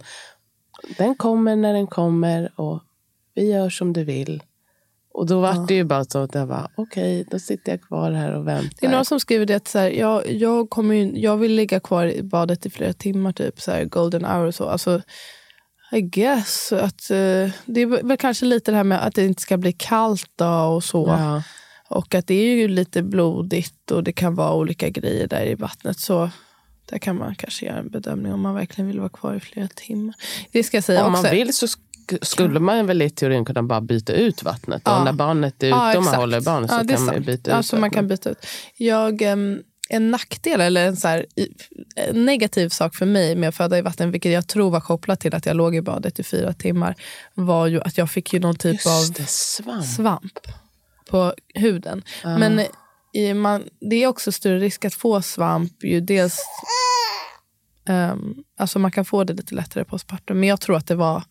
[0.97, 2.79] den kommer när den kommer och
[3.35, 4.43] vi gör som du vill.
[5.13, 8.11] Och då var det ju bara så att jag var okej, då sitter jag kvar
[8.11, 8.77] här och väntar.
[8.79, 11.55] Det är några som skriver det att så här, jag, jag, kommer ju, jag vill
[11.55, 14.69] ligga kvar i badet i flera timmar, typ så här, golden hour och så.
[14.69, 15.01] Alltså,
[15.91, 16.71] I guess.
[16.71, 19.73] Att, eh, det är väl kanske lite det här med att det inte ska bli
[19.73, 21.05] kallt då och så.
[21.07, 21.43] ja.
[21.89, 25.55] Och att det är ju lite blodigt och det kan vara olika grejer där i
[25.55, 25.99] vattnet.
[25.99, 26.29] Så
[26.89, 29.67] där kan man kanske göra en bedömning om man verkligen vill vara kvar i flera
[29.67, 30.15] timmar.
[30.51, 31.23] Det ska jag säga Om också.
[31.23, 31.67] man vill så
[32.21, 34.81] skulle man väl i teorin kunna bara byta ut vattnet.
[34.85, 34.99] Ja.
[34.99, 37.25] Och när barnet är ute Ja, och man håller barnet så Ja, kan man sant.
[37.25, 38.45] byta ja, ut så man kan byta ut.
[38.77, 39.59] Jag, em,
[39.89, 41.25] en nackdel, eller en, så här,
[41.95, 45.19] en negativ sak för mig med att föda i vatten, vilket jag tror var kopplat
[45.19, 46.95] till att jag låg i badet i fyra timmar,
[47.33, 49.85] var ju att jag fick ju någon typ Just av det, svamp.
[49.85, 50.39] svamp
[51.09, 52.01] på huden.
[52.23, 52.61] Men
[53.13, 55.83] i, man, det är också större risk att få svamp.
[55.83, 56.37] Ju dels,
[57.89, 61.23] ehm, alltså man kan få det lite lättare postpartum, men jag tror att det var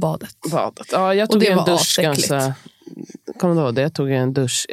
[0.00, 0.36] badet.
[0.50, 0.86] Badet.
[0.92, 2.28] Ja, jag Och tog det en var dusch asäckligt.
[2.28, 2.54] ganska...
[3.38, 3.82] Kommer du ihåg det?
[3.82, 4.66] Jag tog en dusch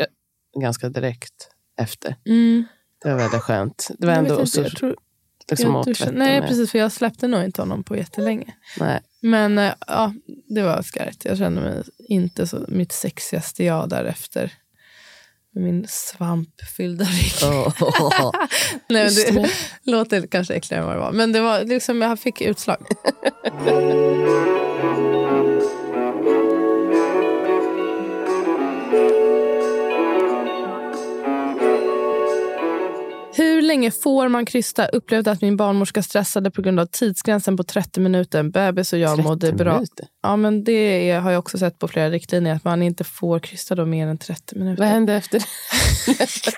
[0.62, 1.50] ganska direkt
[1.82, 2.16] efter.
[2.26, 2.66] Mm.
[3.04, 3.88] Det var väldigt skönt.
[4.00, 4.96] Det var Jag ändå och inte, så jag tror,
[5.50, 6.50] liksom jag Nej, med.
[6.50, 6.72] precis.
[6.72, 8.54] För jag släppte nog inte honom på jättelänge.
[8.80, 9.00] Nej.
[9.22, 10.14] Men eh, ja,
[10.50, 11.26] det var skarpt.
[11.26, 14.54] Jag kände mig inte så mitt sexigaste jag därefter.
[15.56, 17.34] Min svampfyllda rygg.
[18.90, 19.50] Nej, men Just det det.
[19.84, 21.12] låter kanske äckligare än vad det var.
[21.12, 22.78] Men det var liksom, jag fick utslag.
[33.68, 34.88] länge får man krysta?
[34.88, 38.44] Upplevde att min barnmorska stressade på grund av tidsgränsen på 30 minuter.
[38.44, 39.74] Bebis och jag 30 mådde bra.
[39.74, 40.08] minuter.
[40.24, 42.56] Ja, men det är, har jag också sett på flera riktlinjer.
[42.56, 44.84] Att man inte får krysta då mer än 30 minuter.
[44.84, 45.46] Vad hände efter det?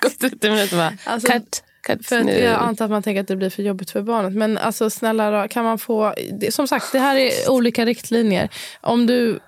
[0.02, 2.38] gått 30 minuter bara, Alltså, cut, cut För att nu.
[2.38, 4.32] jag antar att man tänker att det blir för jobbigt för barnet.
[4.32, 6.14] Men alltså snälla kan man få...
[6.40, 8.48] Det, som sagt, det här är olika riktlinjer.
[8.80, 9.40] Om du...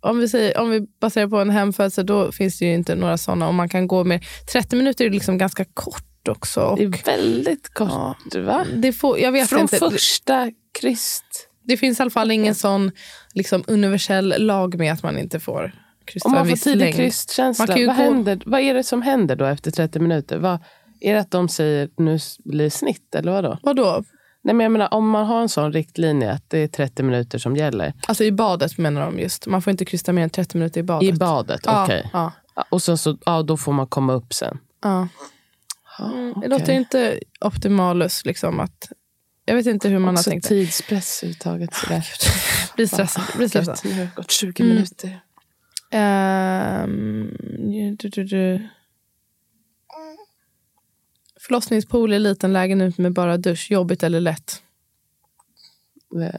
[0.00, 3.18] Om vi, säger, om vi baserar på en hemfödsel, då finns det ju inte några
[3.18, 3.48] sådana.
[3.48, 6.60] Om man kan gå med 30 minuter är liksom ganska kort också.
[6.60, 8.66] Och Det är väldigt kort, va?
[8.74, 9.78] det får, jag vet Från inte.
[9.78, 10.50] första
[10.80, 11.48] krist.
[11.62, 12.90] Det finns i alla fall ingen sån
[13.34, 15.72] liksom, universell lag med att man inte får
[16.04, 19.44] kryssa Om man får tidig krystkänsla, vad, gå- händer, vad är det som händer då
[19.44, 20.38] efter 30 minuter?
[20.38, 20.58] Vad,
[21.00, 23.58] är det att de säger nu blir snitt eller vad då?
[23.62, 24.04] Vadå?
[24.44, 27.38] Nej, men jag menar, om man har en sån riktlinje att det är 30 minuter
[27.38, 27.92] som gäller.
[28.08, 29.46] Alltså i badet menar de just.
[29.46, 31.08] Man får inte krysta mer än 30 minuter i badet.
[31.08, 32.10] I badet, Ja, okej.
[32.12, 34.58] ja, Ja, Och sen så, ja, då får man komma upp sen.
[34.82, 35.08] ja.
[35.98, 36.48] Mm, Det okej.
[36.48, 38.24] låter inte optimalus.
[38.24, 38.92] Liksom, att,
[39.44, 40.48] jag vet inte hur man Också har tänkt det.
[40.48, 41.74] tidspress överhuvudtaget.
[41.74, 42.04] sådär.
[42.76, 43.22] Bli stressad.
[43.36, 43.78] Bli stressad.
[43.84, 44.74] Nu har det gått 20 Mm.
[44.74, 45.20] minuter.
[45.90, 47.30] Ehm,
[47.98, 48.68] du, du, du.
[51.40, 53.70] Förlossningspool i liten lägenhet med bara dusch.
[53.70, 54.62] Jobbigt eller lätt?
[56.10, 56.38] Nej.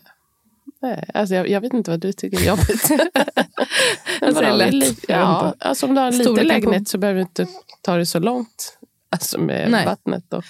[0.81, 2.81] Nej, alltså jag, jag vet inte vad du tycker är jobbigt.
[4.37, 4.99] Säger lätt.
[5.07, 7.47] Ja, alltså om du har en liten på- lägenhet så behöver du inte
[7.81, 8.76] ta det så långt.
[9.09, 9.85] Alltså med Nej.
[9.85, 10.23] vattnet.
[10.29, 10.41] Då.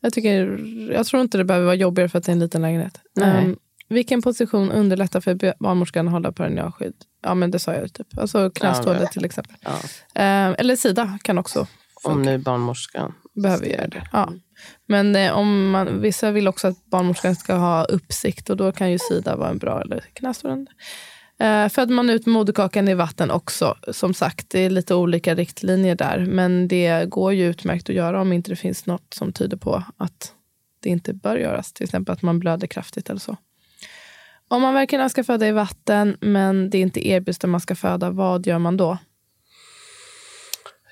[0.00, 0.58] Jag, tycker,
[0.92, 3.00] jag tror inte det behöver vara jobbigare för att det är en liten lägenhet.
[3.20, 3.56] Ehm,
[3.88, 6.94] vilken position underlättar för barnmorskan att hålla perinealskydd?
[7.22, 8.18] Ja, men det sa jag ju typ.
[8.18, 9.56] Alltså knästående Ja, till exempel.
[9.60, 9.78] Ja.
[10.14, 11.66] Ehm, eller sida kan också
[12.04, 14.08] Om nu barnmorskan behöver göra det.
[14.12, 14.32] Ja.
[14.86, 18.90] Men eh, om man, vissa vill också att barnmorskan ska ha uppsikt och då kan
[18.90, 20.70] ju sida vara en bra eller knästående.
[21.40, 25.94] Eh, föder man ut moderkakan i vatten också, som sagt, det är lite olika riktlinjer
[25.94, 26.26] där.
[26.26, 29.84] Men det går ju utmärkt att göra om inte det finns något som tyder på
[29.96, 30.34] att
[30.80, 31.72] det inte bör göras.
[31.72, 33.36] Till exempel att man blöder kraftigt eller så.
[34.48, 38.10] Om man verkligen ska föda i vatten, men det inte erbjuds där man ska föda,
[38.10, 38.98] vad gör man då?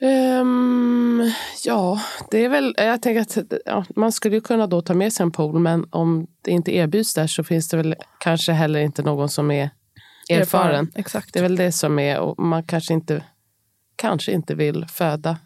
[0.01, 1.33] Um,
[1.65, 2.75] ja, det är väl...
[2.77, 5.87] Jag tänker att ja, man skulle ju kunna då ta med sig en pool men
[5.91, 9.71] om det inte erbjuds där så finns det väl kanske heller inte någon som är
[10.31, 10.93] erfaren.
[10.95, 11.33] Exakt.
[11.33, 12.19] Det är väl det som är...
[12.19, 13.25] Och man kanske inte,
[13.97, 15.37] kanske inte vill föda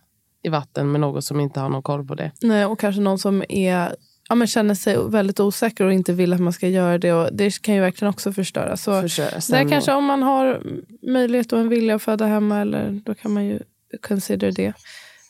[0.42, 2.32] i vatten med någon som inte har någon koll på det.
[2.42, 3.96] Nej, och kanske någon som är,
[4.28, 7.12] ja, men känner sig väldigt osäker och inte vill att man ska göra det.
[7.12, 8.76] Och det kan ju verkligen också förstöra.
[8.76, 10.62] Så Försöka där kanske om man har
[11.02, 13.60] möjlighet och en vilja att föda hemma, eller, då kan man ju
[14.00, 14.72] consider det.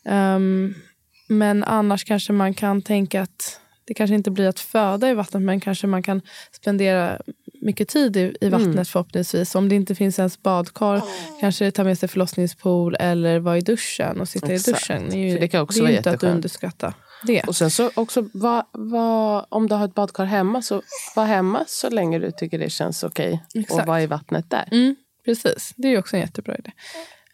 [0.05, 0.74] Ehm,
[1.28, 5.42] men annars kanske man kan tänka att det kanske inte blir att föda i vattnet,
[5.42, 6.22] men kanske man kan
[6.53, 7.20] spendera
[7.61, 8.84] mycket tid i, i vattnet Mm.
[8.84, 9.54] förhoppningsvis.
[9.54, 11.02] Om det inte finns ens badkar,
[11.40, 14.68] kanske ta med sig förlossningspool eller vara i duschen och sitta Exakt.
[14.68, 15.20] i duschen.
[15.20, 17.42] Ju, det kan också det är vara inte att underskatta det.
[17.42, 20.82] Och sen så också, vad, vad, om du har ett badkar hemma, så
[21.16, 23.44] var hemma så länge du tycker det känns okej.
[23.54, 23.80] Exakt.
[23.80, 24.68] Och var i vattnet där.
[24.72, 26.70] Mm, precis, det är också en jättebra idé.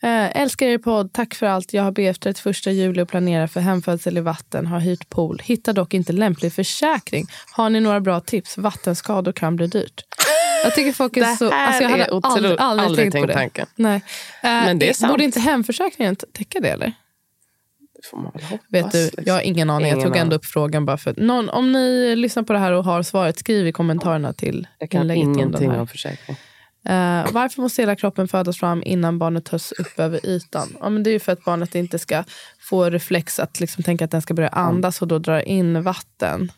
[0.03, 1.73] Eh, älskar er podd, tack för allt.
[1.73, 4.67] Jag har BF 31 juli och planerar för hemfödsel i vatten.
[4.67, 5.41] Har hyrt pool.
[5.45, 7.27] Hittar dock inte lämplig försäkring.
[7.53, 8.59] Har ni några bra tips?
[8.59, 10.01] Vattenskador kan bli dyrt.
[10.65, 11.51] Jag tycker folk är Det så...
[11.53, 13.35] Alltså jag hade är otro- aldrig, aldrig, aldrig tänkt på det.
[13.35, 13.67] tanken.
[13.75, 13.97] Nej.
[13.97, 14.03] Eh,
[14.43, 15.13] Men det är sant.
[15.13, 16.69] Borde inte hemförsäkringen täcka det?
[16.69, 16.93] eller?
[18.13, 18.43] Hoppas.
[18.69, 19.23] Vet du, liksom.
[19.27, 19.89] jag har ingen aning.
[19.89, 22.73] jag Ingen tog ändå upp frågan bara för någon, Om ni lyssnar på det här
[22.73, 26.37] och har svaret, skriv i kommentarerna till Jag kan ingenting om försäkring.
[26.89, 30.77] Eh, varför måste hela kroppen födas fram innan barnet tas upp över ytan?
[30.81, 32.25] Ja, men det är ju för att barnet inte ska
[32.61, 36.53] få reflex att liksom tänka att den ska börja andas och då dra in vatten.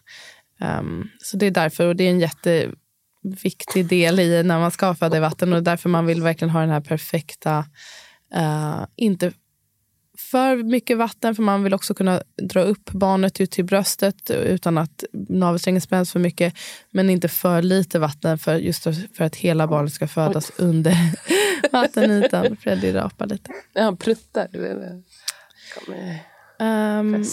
[0.61, 4.95] Ehm, så det är därför, och det är en jätteviktig del i när man ska
[4.95, 7.65] föda i vatten och därför man vill verkligen ha den här perfekta,
[8.35, 9.33] eh, inte
[10.19, 14.79] för mycket vatten för man vill också kunna dra upp barnet ut till bröstet utan
[14.79, 16.55] att navelsträngen spänns för mycket.
[16.91, 20.97] Men inte för lite vatten för just för att hela barnet ska födas under
[21.73, 22.57] vattenytan.
[22.57, 23.51] Freddy rapar lite.
[23.73, 24.49] Ja, pruttar.
[24.53, 25.03] Det.
[25.85, 26.19] Kommer
[26.61, 27.25] Um,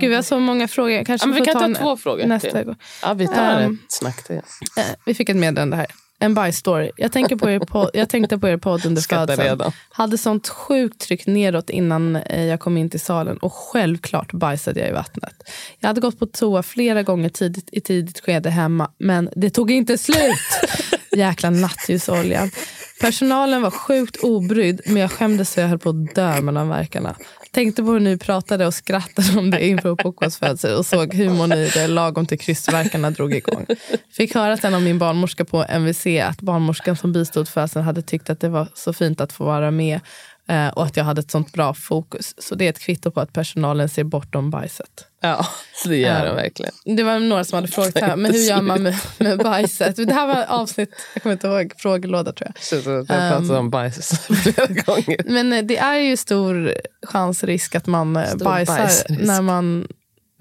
[0.00, 1.04] gud, vi har så många frågor.
[1.04, 2.64] Kanske ja, vi kan ta en- två frågor nästa till.
[2.66, 2.76] gång.
[3.02, 4.36] Ja, vi tar Ehm, ett snack till.
[4.36, 4.42] Eh,
[5.06, 5.86] vi fick ett meddelande här.
[6.20, 6.90] En bajsstory.
[6.96, 9.72] Jag, tänker på er podd, jag tänkte på er podd under födseln.
[9.90, 14.80] Hade sånt sjukt tryck nedåt innan eh, jag kom in till salen och självklart bajsade
[14.80, 15.50] jag i vattnet.
[15.78, 19.70] Jag hade gått på toa flera gånger tidigt, i tidigt skede hemma men det tog
[19.70, 20.38] inte slut.
[21.16, 22.50] Jäkla nattljusolja.
[23.00, 27.16] Personalen var sjukt obrydd men jag skämdes så jag höll på att dö mellan verkarna.
[27.58, 31.52] Tänkte på hur ni pratade och skrattade om det inför Pocos födsel och såg humorn
[31.52, 33.66] i det lagom till krystvärkarna drog igång.
[34.10, 38.30] Fick höra sen av min barnmorska på MVC att barnmorskan som bistod födseln hade tyckt
[38.30, 40.00] att det var så fint att få vara med
[40.48, 42.34] eh, och att jag hade ett sånt bra fokus.
[42.38, 45.04] Så det är ett kvitto på att personalen ser bortom bajset.
[45.20, 45.46] Ja,
[45.84, 46.24] det gör Ja.
[46.24, 46.72] den verkligen.
[46.96, 49.96] Det var några som hade frågat här, men hur gör man med, med bajset?
[49.96, 52.78] Det här var avsnitt, jag kommer inte ihåg, frågelåda tror jag.
[52.78, 55.20] Att jag pratat om bajs flera gånger.
[55.32, 56.74] Men eh, det är ju stor
[57.06, 59.20] chansrisk att man eh, Stor bajsar bajsrisk.
[59.26, 59.86] när man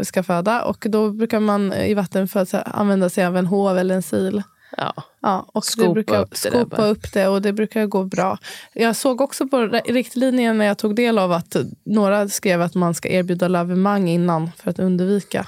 [0.04, 0.64] ska föda.
[0.64, 4.38] Och då brukar man eh, i vattenfödsel använda sig av en hov eller en sil.
[4.78, 4.94] Ja.
[5.22, 8.38] Ja, och Skopa det brukar, upp det skopa upp det och det brukar gå bra.
[8.74, 11.56] Jag såg också på riktlinjen när jag tog del av att
[11.86, 15.48] några skrev att man ska erbjuda lavemang innan för att undvika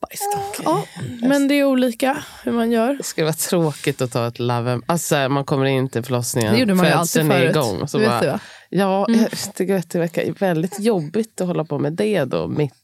[0.00, 0.20] bajs.
[0.34, 0.62] då.
[0.64, 0.84] Ja,
[1.28, 2.94] men det är olika hur man gör.
[2.94, 4.80] Det skulle vara tråkigt att ta ett love.
[4.86, 6.52] Alltså, man kommer in till förlossningen.
[6.52, 7.56] Det gjorde man ju alltid födseln är förut.
[7.56, 7.88] igång.
[7.88, 8.40] Så Det bara, va?
[8.68, 12.74] Ja, jag tycker att det verkar väldigt jobbigt att hålla på med det då, mitt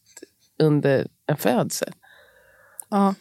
[0.63, 1.93] under en födsel.
[2.91, 3.15] Ja.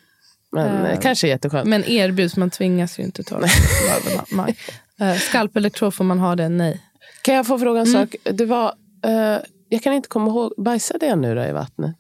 [0.52, 1.68] Men Eh, eh, kanske jätteskönt.
[1.70, 4.56] Men erbjuds, man tvingas ju inte ta lavemang.
[5.00, 6.50] Eh, Skalpelektrod, får man ha det?
[6.50, 6.82] Nej.
[7.22, 8.02] Kan jag få fråga en Mm.
[8.08, 8.16] sak?
[8.24, 8.74] Det var,
[9.06, 9.38] eh,
[9.70, 11.96] jag kan inte komma ihåg, bajsade jag nu då i vattnet?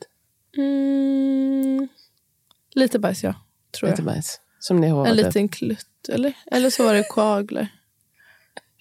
[0.57, 1.87] Mm,
[2.75, 3.33] lite bajs, ja.
[3.79, 4.05] Tror Lite jag.
[4.05, 4.39] bajs.
[4.59, 6.33] Som ni har En liten klutt, eller?
[6.51, 7.67] Eller så var det koagler.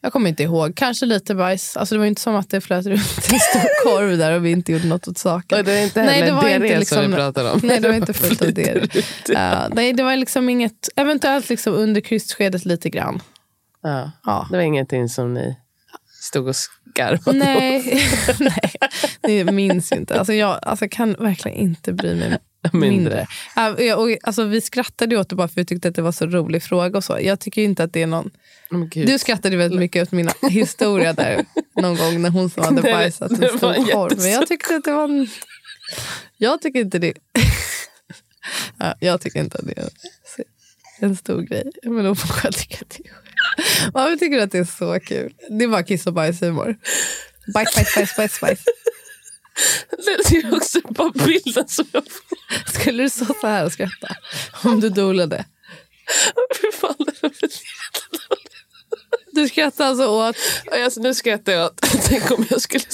[0.07, 0.75] Jag kommer inte ihåg.
[0.77, 1.77] Kanske lite bajs.
[1.77, 3.01] Alltså, det var inte som att det flöt runt
[3.33, 5.59] en stor korv där och vi inte gjorde något åt saken.
[5.59, 7.61] Och det är inte Nej, det var inte som liksom- vi pratar om.
[7.63, 8.75] Nej, det var inte fullt av det.
[9.31, 10.89] Uh, nej, det var liksom inget...
[10.97, 13.23] Eventuellt liksom under krystskedet lite grann.
[13.83, 14.11] Ja.
[14.25, 14.47] Ja.
[14.51, 15.57] Det var ingenting som ni
[16.23, 18.03] stod och skarvade Nej,
[19.23, 20.19] nej, det minns inte.
[20.19, 22.39] Alltså jag alltså kan verkligen inte bry mig
[22.73, 23.27] mindre.
[23.57, 23.85] Mindre.
[23.85, 26.27] Jag- och, alltså, vi skrattade åt det bara för vi tyckte att det var så
[26.27, 26.99] rolig fråga.
[26.99, 27.19] och så.
[27.23, 28.31] Jag tycker inte att det är någon...
[28.71, 29.07] Gud.
[29.07, 31.45] Du skrattade väldigt mycket åt min historia där
[31.81, 34.19] någon gång när hon som hade bajsat det en stor korv.
[34.19, 35.05] Men jag tyckte att det var...
[35.05, 35.29] En...
[36.37, 37.13] Jag tycker inte det...
[38.79, 39.89] ja, jag tycker inte att det är
[41.01, 41.71] en stor grej.
[41.83, 45.01] Men då får jag tycka att det är Varför tycker du att det är så
[45.01, 45.33] kul?
[45.51, 46.77] Det är bara kiss och bajshumor.
[47.55, 48.61] Bajs, bajs, bajs, bajs, bajs.
[50.31, 52.73] Det är också bara bilden som jag får.
[52.81, 54.09] Skulle du stå så här och skratta?
[54.65, 55.45] Om du dolade?
[56.61, 57.31] Fy fan, det var
[59.33, 60.37] Du skrattar alltså åt...
[60.73, 62.85] Alltså, nu skrattar jag åt, tänk om jag skulle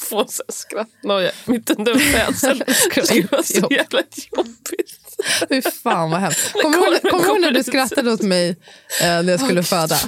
[0.00, 2.62] få skrattnoja mitt under födseln.
[2.66, 4.02] Det skulle vara så jävla
[4.36, 4.98] jobbigt.
[5.48, 6.52] Fy fan vad hemskt.
[6.52, 8.48] Kommer du ihåg- när du skrattade åt mig
[9.02, 9.98] eh, när jag skulle föda?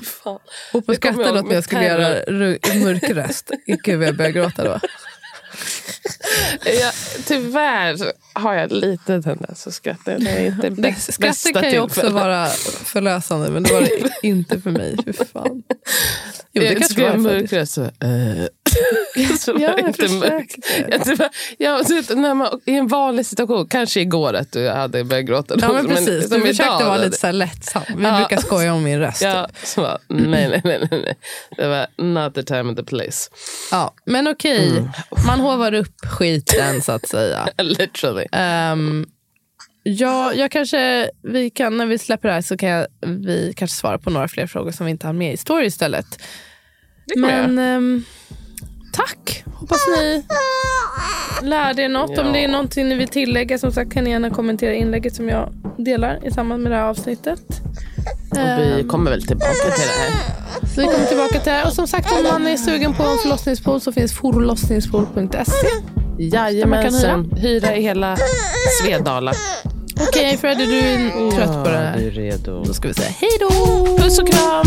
[0.72, 2.00] Kommer skrattade åt när med jag skulle terror.
[2.00, 3.50] göra mörk röst.
[3.84, 4.80] Gud vad jag började gråta då.
[6.64, 6.92] Jag,
[7.26, 10.18] tyvärr har jag lite tendens att skratta.
[10.18, 12.46] Det är inte bäst, skrattet bästa kan ju också vara
[12.84, 14.96] förlösande men det var det inte för mig.
[15.06, 15.62] Fy fan.
[16.52, 17.78] Jo, det jag kanske skrev var mörk röst.
[19.38, 20.66] så Ja, jag inte mörkt.
[20.66, 20.90] försökte.
[20.90, 24.52] Ja, det var, ja, du vet, när man, I en vanlig situation, kanske igår att
[24.52, 25.54] du hade börjat gråta.
[25.60, 27.82] Ja men precis, som du försökte vara lite så här lättsam.
[27.96, 28.16] Vi Ja.
[28.18, 29.22] brukar skoja om min röst.
[29.22, 31.16] Ja, så bara, nej, nej, nej, nej.
[31.56, 33.30] Det var not the time and the place.
[33.70, 34.88] Ja, men okej, Mm.
[35.26, 37.48] man hovar upp skiten så att säga.
[37.62, 38.24] Literally.
[38.72, 39.06] Um,
[39.82, 43.76] ja, jag kanske, vi kan, när vi släpper det här så kan jag, vi kanske
[43.76, 46.06] svara på några fler frågor som vi inte har med i story istället.
[47.06, 48.04] Det kan jag Men ehm,
[48.96, 50.24] tack, hoppas ni
[51.42, 52.18] lärde er något.
[52.18, 52.32] Om Ja.
[52.32, 55.52] det är någonting ni vill tillägga som sagt kan ni gärna kommentera inlägget som jag
[55.76, 57.40] delar i samband med det här avsnittet.
[58.30, 58.38] Och
[58.78, 60.10] vi kommer väl tillbaka till det här.
[60.74, 61.66] Så vi kommer tillbaka till det här.
[61.66, 65.66] Och som sagt om man är sugen på en förlossningspool så finns forlossningspool.se.
[66.18, 67.32] Jajamensan.
[67.36, 68.16] Hyra i hela
[68.82, 69.32] Svedala.
[70.08, 71.96] Okej Freddy, du är trött på det här.
[71.96, 72.64] är redo.
[72.64, 73.50] Då ska vi säga hej då!
[73.96, 74.66] Puss och kram.